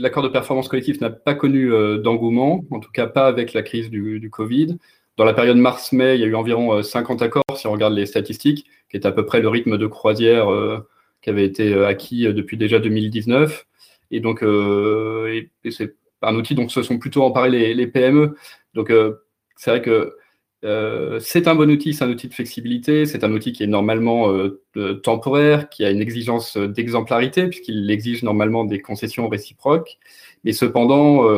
l'accord 0.00 0.22
de 0.22 0.28
performance 0.28 0.66
collective 0.66 1.00
n'a 1.00 1.10
pas 1.10 1.34
connu 1.34 1.70
d'engouement, 2.02 2.64
en 2.72 2.80
tout 2.80 2.90
cas 2.90 3.06
pas 3.06 3.28
avec 3.28 3.52
la 3.52 3.62
crise 3.62 3.88
du, 3.88 4.18
du 4.18 4.30
Covid. 4.30 4.78
Dans 5.16 5.24
la 5.24 5.32
période 5.32 5.56
mars-mai, 5.56 6.16
il 6.16 6.22
y 6.22 6.24
a 6.24 6.26
eu 6.26 6.34
environ 6.34 6.82
50 6.82 7.22
accords, 7.22 7.44
si 7.56 7.68
on 7.68 7.72
regarde 7.72 7.94
les 7.94 8.06
statistiques 8.06 8.66
qui 8.96 9.02
est 9.02 9.06
à 9.06 9.12
peu 9.12 9.26
près 9.26 9.40
le 9.40 9.48
rythme 9.48 9.76
de 9.76 9.86
croisière 9.86 10.50
euh, 10.50 10.88
qui 11.22 11.30
avait 11.30 11.44
été 11.44 11.74
euh, 11.74 11.86
acquis 11.86 12.26
euh, 12.26 12.32
depuis 12.32 12.56
déjà 12.56 12.78
2019. 12.78 13.66
Et 14.10 14.20
donc, 14.20 14.38
c'est 15.68 15.96
un 16.22 16.34
outil 16.36 16.54
dont 16.54 16.68
se 16.68 16.82
sont 16.82 16.98
plutôt 16.98 17.24
emparés 17.24 17.74
les, 17.74 17.86
PME. 17.88 18.36
Donc, 18.72 18.92
c'est 19.56 19.70
vrai 19.70 19.82
que 19.82 20.16
c'est 21.18 21.48
un 21.48 21.56
bon 21.56 21.68
outil, 21.68 21.92
c'est 21.92 22.04
un 22.04 22.10
outil 22.10 22.28
de 22.28 22.34
flexibilité, 22.34 23.04
c'est 23.04 23.24
un 23.24 23.32
outil 23.32 23.52
qui 23.52 23.64
est 23.64 23.66
normalement 23.66 24.32
temporaire, 25.02 25.68
qui 25.68 25.84
a 25.84 25.90
une 25.90 26.00
exigence 26.00 26.56
d'exemplarité, 26.56 27.48
puisqu'il 27.48 27.90
exige 27.90 28.22
normalement 28.22 28.64
des 28.64 28.80
concessions 28.80 29.28
réciproques. 29.28 29.98
Mais 30.44 30.52
cependant, 30.52 31.28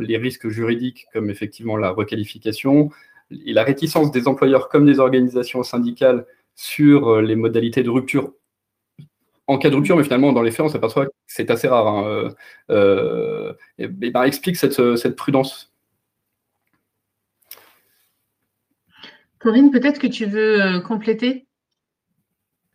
les 0.00 0.16
risques 0.16 0.48
juridiques, 0.48 1.08
comme 1.12 1.28
effectivement 1.28 1.76
la 1.76 1.90
requalification, 1.90 2.88
et 3.30 3.52
la 3.52 3.64
réticence 3.64 4.10
des 4.10 4.28
employeurs 4.28 4.68
comme 4.68 4.86
des 4.86 4.98
organisations 4.98 5.62
syndicales 5.62 6.24
sur 6.58 7.08
euh, 7.08 7.22
les 7.22 7.36
modalités 7.36 7.84
de 7.84 7.90
rupture 7.90 8.32
en 9.46 9.56
cas 9.56 9.70
de 9.70 9.76
rupture, 9.76 9.96
mais 9.96 10.04
finalement, 10.04 10.32
dans 10.34 10.42
les 10.42 10.50
faits, 10.50 10.66
on 10.66 10.68
s'aperçoit 10.68 11.06
que 11.06 11.12
c'est 11.26 11.50
assez 11.50 11.68
rare. 11.68 11.86
Hein. 11.86 12.04
Euh, 12.06 12.30
euh, 12.70 13.54
et, 13.78 13.88
ben, 13.88 14.24
explique 14.24 14.56
cette, 14.56 14.74
cette, 14.96 15.16
prudence. 15.16 15.72
Corinne, 19.38 19.70
peut-être 19.70 19.98
que 19.98 20.06
tu 20.06 20.26
veux 20.26 20.80
compléter? 20.80 21.46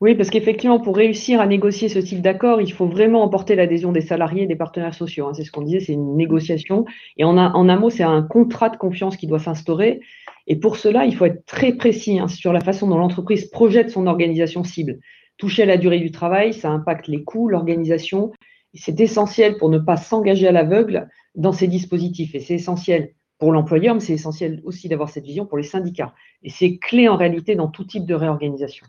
Oui, 0.02 0.16
parce 0.16 0.32
qu'effectivement, 0.32 0.80
pour 0.80 0.98
réussir 0.98 1.40
à 1.40 1.46
négocier 1.46 1.90
ce 1.90 2.00
type 2.00 2.22
d'accord, 2.22 2.60
il 2.60 2.74
faut 2.74 2.88
vraiment 2.88 3.22
emporter 3.22 3.56
l'adhésion 3.56 3.92
des 3.92 4.02
salariés 4.02 4.44
et 4.44 4.48
des 4.48 4.56
partenaires 4.56 4.96
sociaux. 4.96 5.28
Hein. 5.28 5.34
C'est 5.36 5.44
ce 5.44 5.52
qu'on 5.52 5.62
disait, 5.62 5.80
c'est 5.80 5.94
une 5.94 6.16
négociation. 6.16 6.86
Et 7.18 7.24
en, 7.24 7.38
en 7.38 7.70
un 7.70 7.76
mot, 7.76 7.92
c'est 7.92 8.04
un 8.04 8.24
contrat 8.24 8.70
de 8.70 8.78
confiance 8.78 9.16
qui 9.16 9.28
doit 9.28 9.38
s'instaurer. 9.38 10.02
Et 10.48 10.58
pour 10.58 10.78
cela, 10.78 11.06
il 11.06 11.16
faut 11.16 11.26
être 11.26 11.46
très 11.46 11.74
précis 11.74 12.20
hein, 12.20 12.28
sur 12.28 12.52
la 12.52 12.60
façon 12.60 12.88
dont 12.88 12.98
l'entreprise 12.98 13.50
projette 13.50 13.90
son 13.90 14.08
organisation 14.08 14.64
cible. 14.64 15.00
Toucher 15.38 15.64
à 15.64 15.66
la 15.68 15.78
durée 15.78 16.00
du 16.00 16.12
travail, 16.12 16.54
ça 16.54 16.70
impacte 16.70 17.08
les 17.08 17.24
coûts, 17.24 17.48
l'organisation. 17.48 18.32
C'est 18.74 19.00
essentiel 19.00 19.58
pour 19.58 19.70
ne 19.70 19.80
pas 19.80 19.98
s'engager 19.98 20.48
à 20.48 20.52
l'aveugle 20.52 21.08
dans 21.36 21.54
ces 21.54 21.68
dispositifs. 21.68 22.36
Et 22.36 22.40
c'est 22.40 22.56
essentiel 22.56 23.14
pour 23.40 23.52
l'employeur, 23.52 23.96
mais 23.96 24.02
c'est 24.02 24.14
essentiel 24.14 24.62
aussi 24.64 24.90
d'avoir 24.90 25.10
cette 25.10 25.26
vision 25.26 25.46
pour 25.46 25.58
les 25.58 25.64
syndicats. 25.64 26.14
Et 26.44 26.50
c'est 26.50 26.78
clé 26.78 27.08
en 27.08 27.18
réalité 27.18 27.56
dans 27.56 27.68
tout 27.68 27.84
type 27.84 28.06
de 28.06 28.14
réorganisation. 28.14 28.86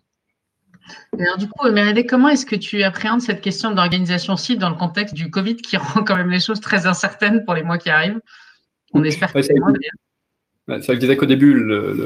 Alors 1.18 1.38
du 1.38 1.48
coup, 1.48 1.70
Mérédé, 1.70 2.04
comment 2.04 2.28
est-ce 2.28 2.44
que 2.44 2.56
tu 2.56 2.82
appréhendes 2.82 3.22
cette 3.22 3.40
question 3.40 3.70
d'organisation 3.70 4.36
cible 4.36 4.60
dans 4.60 4.68
le 4.68 4.76
contexte 4.76 5.14
du 5.14 5.30
Covid 5.30 5.56
qui 5.56 5.76
rend 5.76 6.04
quand 6.04 6.16
même 6.16 6.30
les 6.30 6.40
choses 6.40 6.60
très 6.60 6.86
incertaines 6.86 7.44
pour 7.44 7.54
les 7.54 7.62
mois 7.62 7.78
qui 7.78 7.90
arrivent? 7.90 8.20
On 8.92 9.02
espère 9.02 9.32
que 9.32 9.40
c'est 9.40 9.54
c'est 10.66 10.76
vrai 10.78 10.86
que 10.86 10.94
je 10.94 11.00
disais 11.00 11.16
qu'au 11.16 11.26
début, 11.26 11.62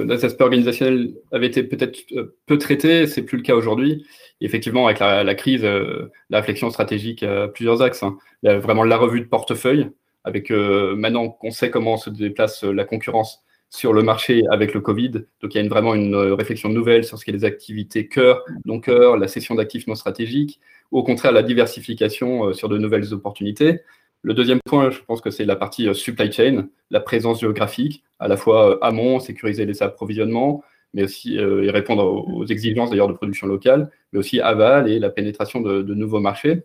l'aspect 0.07 0.42
organisationnel 0.42 1.14
avait 1.31 1.47
été 1.47 1.62
peut-être 1.62 1.99
euh, 2.12 2.37
peu 2.47 2.59
traité, 2.59 3.07
c'est 3.07 3.23
plus 3.23 3.37
le 3.37 3.42
cas 3.42 3.55
aujourd'hui. 3.55 4.05
Effectivement, 4.40 4.87
avec 4.87 4.99
la, 4.99 5.35
crise, 5.35 5.64
euh, 5.64 6.11
la 6.31 6.38
réflexion 6.38 6.71
stratégique 6.71 7.23
a 7.23 7.49
plusieurs 7.49 7.83
axes. 7.83 8.03
Hein. 8.03 8.18
Il 8.42 8.51
y 8.51 8.53
a 8.53 8.59
vraiment 8.59 8.85
la 8.85 8.97
revue 8.97 9.21
de 9.21 9.27
portefeuille, 9.27 9.88
avec 10.25 10.51
euh, 10.51 10.97
maintenant 10.97 11.29
qu'on 11.29 11.51
sait 11.51 11.71
comment 11.71 11.97
se 11.97 12.11
déplace 12.11 12.64
la 12.64 12.85
concurrence 12.85 13.44
sur 13.71 13.92
le 13.92 14.03
marché 14.03 14.42
avec 14.51 14.75
le 14.75 14.81
Covid. 14.81 15.11
Donc, 15.11 15.55
il 15.55 15.55
y 15.55 15.59
a 15.59 15.61
une, 15.61 15.68
vraiment 15.68 15.94
une 15.94 16.16
réflexion 16.16 16.68
nouvelle 16.68 17.05
sur 17.05 17.18
ce 17.18 17.25
qui 17.25 17.31
est 17.31 17.35
les 17.35 17.44
activités 17.44 18.09
cœur, 18.09 18.42
non 18.64 18.81
cœur, 18.81 19.16
la 19.16 19.29
cession 19.29 19.55
d'actifs 19.55 19.87
non 19.87 19.94
stratégiques, 19.94 20.59
au 20.90 21.03
contraire 21.03 21.33
la 21.33 21.42
diversification 21.42 22.53
sur 22.55 22.68
de 22.68 22.79
nouvelles 22.79 23.12
opportunités. 23.12 23.83
Le 24.23 24.35
deuxième 24.35 24.61
point, 24.65 24.91
je 24.91 25.01
pense 25.01 25.21
que 25.21 25.31
c'est 25.31 25.45
la 25.45 25.57
partie 25.57 25.89
euh, 25.89 25.95
supply 25.95 26.33
chain, 26.33 26.69
la 26.91 27.01
présence 27.01 27.41
géographique, 27.41 28.03
à 28.19 28.29
la 28.29 28.37
fois 28.37 28.71
euh, 28.71 28.79
amont, 28.83 29.21
sécuriser 29.21 29.65
les 29.65 29.83
approvisionnements, 29.83 30.63
mais 30.93 31.05
aussi 31.05 31.39
euh, 31.39 31.71
répondre 31.71 32.05
aux, 32.05 32.45
exigences 32.47 32.91
d'ailleurs 32.91 33.09
de 33.09 33.13
production 33.13 33.47
locale, 33.47 33.91
mais 34.13 34.19
aussi 34.19 34.41
aval 34.41 34.91
et 34.91 34.99
la 34.99 35.11
pénétration 35.11 35.61
de, 35.61 35.83
nouveaux 35.95 36.21
marchés. 36.21 36.63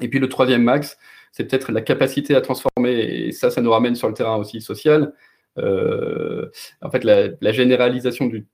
Et 0.00 0.08
puis 0.08 0.18
le 0.18 0.28
troisième 0.28 0.62
max, 0.62 0.98
c'est 1.32 1.44
peut-être 1.44 1.72
la 1.72 1.80
capacité 1.80 2.36
à 2.36 2.40
transformer, 2.40 2.92
et 2.92 3.32
ça, 3.32 3.50
ça 3.50 3.62
nous 3.62 3.70
ramène 3.70 3.94
sur 3.94 4.08
le 4.08 4.14
terrain 4.14 4.36
aussi 4.36 4.60
social. 4.60 5.12
en 5.56 6.90
fait, 6.90 7.02
la, 7.02 7.52
généralisation 7.52 8.26
du, 8.26 8.46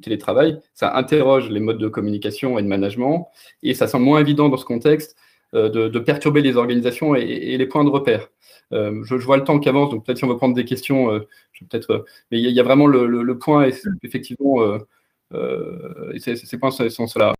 télétravail, 0.00 0.58
ça 0.72 0.96
interroge 0.96 1.50
les 1.50 1.60
modes 1.60 1.78
de 1.78 1.88
communication 1.88 2.58
et 2.58 2.62
de 2.62 2.68
management, 2.68 3.28
et 3.62 3.74
ça 3.74 3.86
semble 3.86 4.06
moins 4.06 4.20
évident 4.20 4.48
dans 4.48 4.56
ce 4.56 4.64
contexte 4.64 5.16
euh, 5.54 5.68
de, 5.68 5.98
perturber 5.98 6.40
les 6.40 6.56
organisations 6.56 7.14
et, 7.14 7.58
les 7.58 7.66
points 7.66 7.84
de 7.84 7.90
repère. 7.90 8.28
Euh, 8.72 9.02
je, 9.04 9.14
vois 9.16 9.36
le 9.36 9.44
temps 9.44 9.58
qui 9.58 9.68
avance, 9.68 9.90
donc 9.90 10.06
peut-être 10.06 10.16
si 10.16 10.24
on 10.24 10.28
veut 10.28 10.38
prendre 10.38 10.54
des 10.54 10.64
questions, 10.64 11.12
euh, 11.12 11.28
peut-être. 11.68 12.06
mais 12.30 12.40
il 12.40 12.50
y, 12.50 12.60
a 12.60 12.62
vraiment 12.62 12.86
le, 12.86 13.38
point, 13.38 13.68
effectivement, 14.02 14.78
ces 15.30 16.58
points 16.58 16.70
sont 16.70 17.06
cela. 17.06 17.34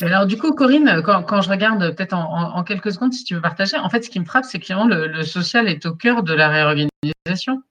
Alors 0.00 0.24
du 0.24 0.38
coup, 0.38 0.52
Corinne, 0.52 1.02
quand, 1.04 1.42
je 1.42 1.50
regarde 1.50 1.94
peut-être 1.94 2.14
en, 2.14 2.64
quelques 2.64 2.92
secondes, 2.92 3.12
si 3.12 3.24
tu 3.24 3.34
veux 3.34 3.42
partager, 3.42 3.76
en 3.76 3.90
fait, 3.90 4.02
ce 4.02 4.08
qui 4.08 4.18
me 4.18 4.24
frappe, 4.24 4.46
c'est 4.46 4.58
que 4.58 4.72
le, 4.72 5.06
le, 5.06 5.22
social 5.22 5.68
est 5.68 5.84
au 5.84 5.94
cœur 5.94 6.22
de 6.22 6.32
la 6.32 6.48
réorganisation. 6.48 7.62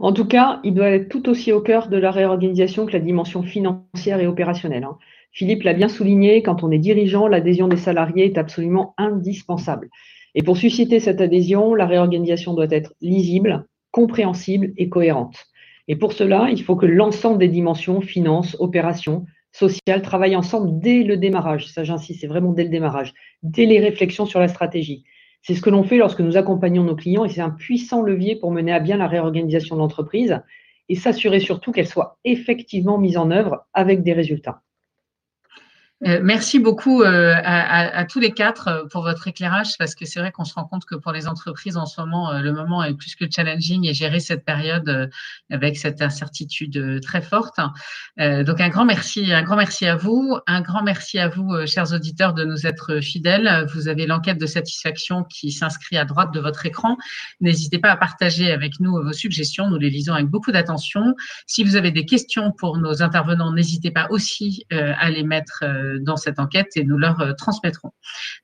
En 0.00 0.12
tout 0.12 0.24
cas, 0.24 0.58
il 0.64 0.74
doit 0.74 0.88
être 0.88 1.08
tout 1.08 1.28
aussi 1.28 1.52
au 1.52 1.60
cœur 1.60 1.86
de 1.88 1.96
la 1.96 2.10
réorganisation 2.10 2.86
que 2.86 2.92
la 2.92 2.98
dimension 2.98 3.44
financière 3.44 4.18
et 4.18 4.26
opérationnelle. 4.26 4.88
Philippe 5.32 5.62
l'a 5.62 5.74
bien 5.74 5.88
souligné, 5.88 6.42
quand 6.42 6.64
on 6.64 6.70
est 6.70 6.78
dirigeant, 6.78 7.28
l'adhésion 7.28 7.68
des 7.68 7.76
salariés 7.76 8.26
est 8.26 8.38
absolument 8.38 8.94
indispensable. 8.98 9.88
Et 10.34 10.42
pour 10.42 10.56
susciter 10.56 11.00
cette 11.00 11.20
adhésion, 11.20 11.74
la 11.74 11.86
réorganisation 11.86 12.54
doit 12.54 12.70
être 12.70 12.92
lisible, 13.00 13.66
compréhensible 13.90 14.72
et 14.76 14.88
cohérente. 14.88 15.46
Et 15.88 15.96
pour 15.96 16.12
cela, 16.12 16.48
il 16.50 16.62
faut 16.62 16.76
que 16.76 16.86
l'ensemble 16.86 17.38
des 17.38 17.48
dimensions, 17.48 18.00
finances, 18.00 18.56
opérations, 18.60 19.24
sociales, 19.52 20.02
travaillent 20.02 20.36
ensemble 20.36 20.78
dès 20.78 21.02
le 21.02 21.16
démarrage. 21.16 21.66
Ça, 21.66 21.84
j'insiste, 21.84 22.20
c'est 22.20 22.26
vraiment 22.28 22.52
dès 22.52 22.64
le 22.64 22.70
démarrage, 22.70 23.12
dès 23.42 23.66
les 23.66 23.80
réflexions 23.80 24.26
sur 24.26 24.38
la 24.38 24.48
stratégie. 24.48 25.04
C'est 25.42 25.54
ce 25.54 25.62
que 25.62 25.70
l'on 25.70 25.82
fait 25.82 25.96
lorsque 25.96 26.20
nous 26.20 26.36
accompagnons 26.36 26.84
nos 26.84 26.94
clients 26.94 27.24
et 27.24 27.30
c'est 27.30 27.40
un 27.40 27.50
puissant 27.50 28.02
levier 28.02 28.36
pour 28.36 28.52
mener 28.52 28.72
à 28.72 28.78
bien 28.78 28.98
la 28.98 29.08
réorganisation 29.08 29.74
de 29.74 29.80
l'entreprise 29.80 30.40
et 30.88 30.96
s'assurer 30.96 31.40
surtout 31.40 31.72
qu'elle 31.72 31.86
soit 31.86 32.18
effectivement 32.24 32.98
mise 32.98 33.16
en 33.16 33.30
œuvre 33.30 33.66
avec 33.72 34.02
des 34.02 34.12
résultats. 34.12 34.62
Euh, 36.06 36.20
merci 36.22 36.58
beaucoup 36.58 37.02
euh, 37.02 37.34
à, 37.44 38.06
tous 38.06 38.20
les 38.20 38.30
quatre 38.30 38.68
euh, 38.68 38.84
pour 38.90 39.02
votre 39.02 39.28
éclairage 39.28 39.76
parce 39.78 39.94
que 39.94 40.06
c'est 40.06 40.18
vrai 40.18 40.32
qu'on 40.32 40.46
se 40.46 40.54
rend 40.54 40.64
compte 40.64 40.86
que 40.86 40.94
pour 40.94 41.12
les 41.12 41.28
entreprises 41.28 41.76
en 41.76 41.84
ce 41.84 42.00
moment, 42.00 42.32
le 42.40 42.52
moment 42.52 42.82
est 42.82 42.94
plus 42.94 43.14
que 43.16 43.26
challenging 43.30 43.86
et 43.86 43.92
gérer 43.92 44.18
cette 44.18 44.44
période 44.44 45.10
avec 45.50 45.76
cette 45.76 46.00
incertitude 46.00 47.00
très 47.02 47.20
forte. 47.20 47.58
donc 48.18 48.60
un 48.60 48.68
grand 48.68 48.84
merci, 48.84 49.32
un 49.32 49.42
grand 49.42 49.56
merci 49.56 49.86
à 49.86 49.96
vous, 49.96 50.38
un 50.46 50.60
grand 50.62 50.82
merci 50.82 51.18
à 51.18 51.28
vous, 51.28 51.66
chers 51.66 51.92
auditeurs, 51.92 52.32
de 52.34 52.44
nous 52.44 52.66
être 52.66 53.00
fidèles. 53.00 53.66
Vous 53.74 53.88
avez 53.88 54.06
l'enquête 54.06 54.38
de 54.38 54.46
satisfaction 54.46 55.24
qui 55.24 55.52
s'inscrit 55.52 55.96
à 55.96 56.04
droite 56.04 56.32
de 56.32 56.40
votre 56.40 56.64
écran. 56.66 56.96
N'hésitez 57.40 57.78
pas 57.78 57.90
à 57.90 57.96
partager 57.96 58.52
avec 58.52 58.80
nous 58.80 58.92
vos 58.92 59.12
suggestions. 59.12 59.68
Nous 59.68 59.78
les 59.78 59.90
lisons 59.90 60.14
avec 60.14 60.26
beaucoup 60.26 60.52
d'attention. 60.52 61.14
Si 61.46 61.64
vous 61.64 61.76
avez 61.76 61.90
des 61.90 62.06
questions 62.06 62.52
pour 62.52 62.78
nos 62.78 63.02
intervenants, 63.02 63.52
n'hésitez 63.52 63.90
pas 63.90 64.06
aussi 64.10 64.66
à 64.70 65.10
les 65.10 65.24
mettre 65.24 65.64
dans 65.98 66.16
cette 66.16 66.38
enquête 66.38 66.68
et 66.76 66.84
nous 66.84 66.98
leur 66.98 67.20
euh, 67.20 67.32
transmettrons. 67.32 67.92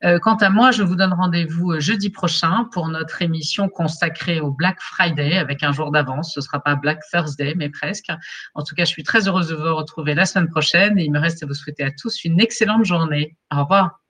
Euh, 0.04 0.18
quant 0.18 0.36
à 0.36 0.50
moi, 0.50 0.70
je 0.70 0.82
vous 0.82 0.96
donne 0.96 1.12
rendez-vous 1.12 1.72
euh, 1.72 1.80
jeudi 1.80 2.10
prochain 2.10 2.68
pour 2.72 2.88
notre 2.88 3.22
émission 3.22 3.68
consacrée 3.68 4.40
au 4.40 4.50
Black 4.50 4.80
Friday 4.80 5.36
avec 5.36 5.62
un 5.62 5.72
jour 5.72 5.90
d'avance. 5.90 6.34
Ce 6.34 6.40
ne 6.40 6.44
sera 6.44 6.60
pas 6.60 6.74
Black 6.76 7.00
Thursday, 7.10 7.54
mais 7.56 7.68
presque. 7.68 8.10
En 8.54 8.62
tout 8.62 8.74
cas, 8.74 8.84
je 8.84 8.90
suis 8.90 9.04
très 9.04 9.28
heureuse 9.28 9.48
de 9.48 9.54
vous 9.54 9.74
retrouver 9.74 10.14
la 10.14 10.26
semaine 10.26 10.48
prochaine 10.48 10.98
et 10.98 11.04
il 11.04 11.12
me 11.12 11.20
reste 11.20 11.42
à 11.42 11.46
vous 11.46 11.54
souhaiter 11.54 11.84
à 11.84 11.90
tous 11.90 12.24
une 12.24 12.40
excellente 12.40 12.84
journée. 12.84 13.36
Au 13.54 13.62
revoir. 13.62 14.05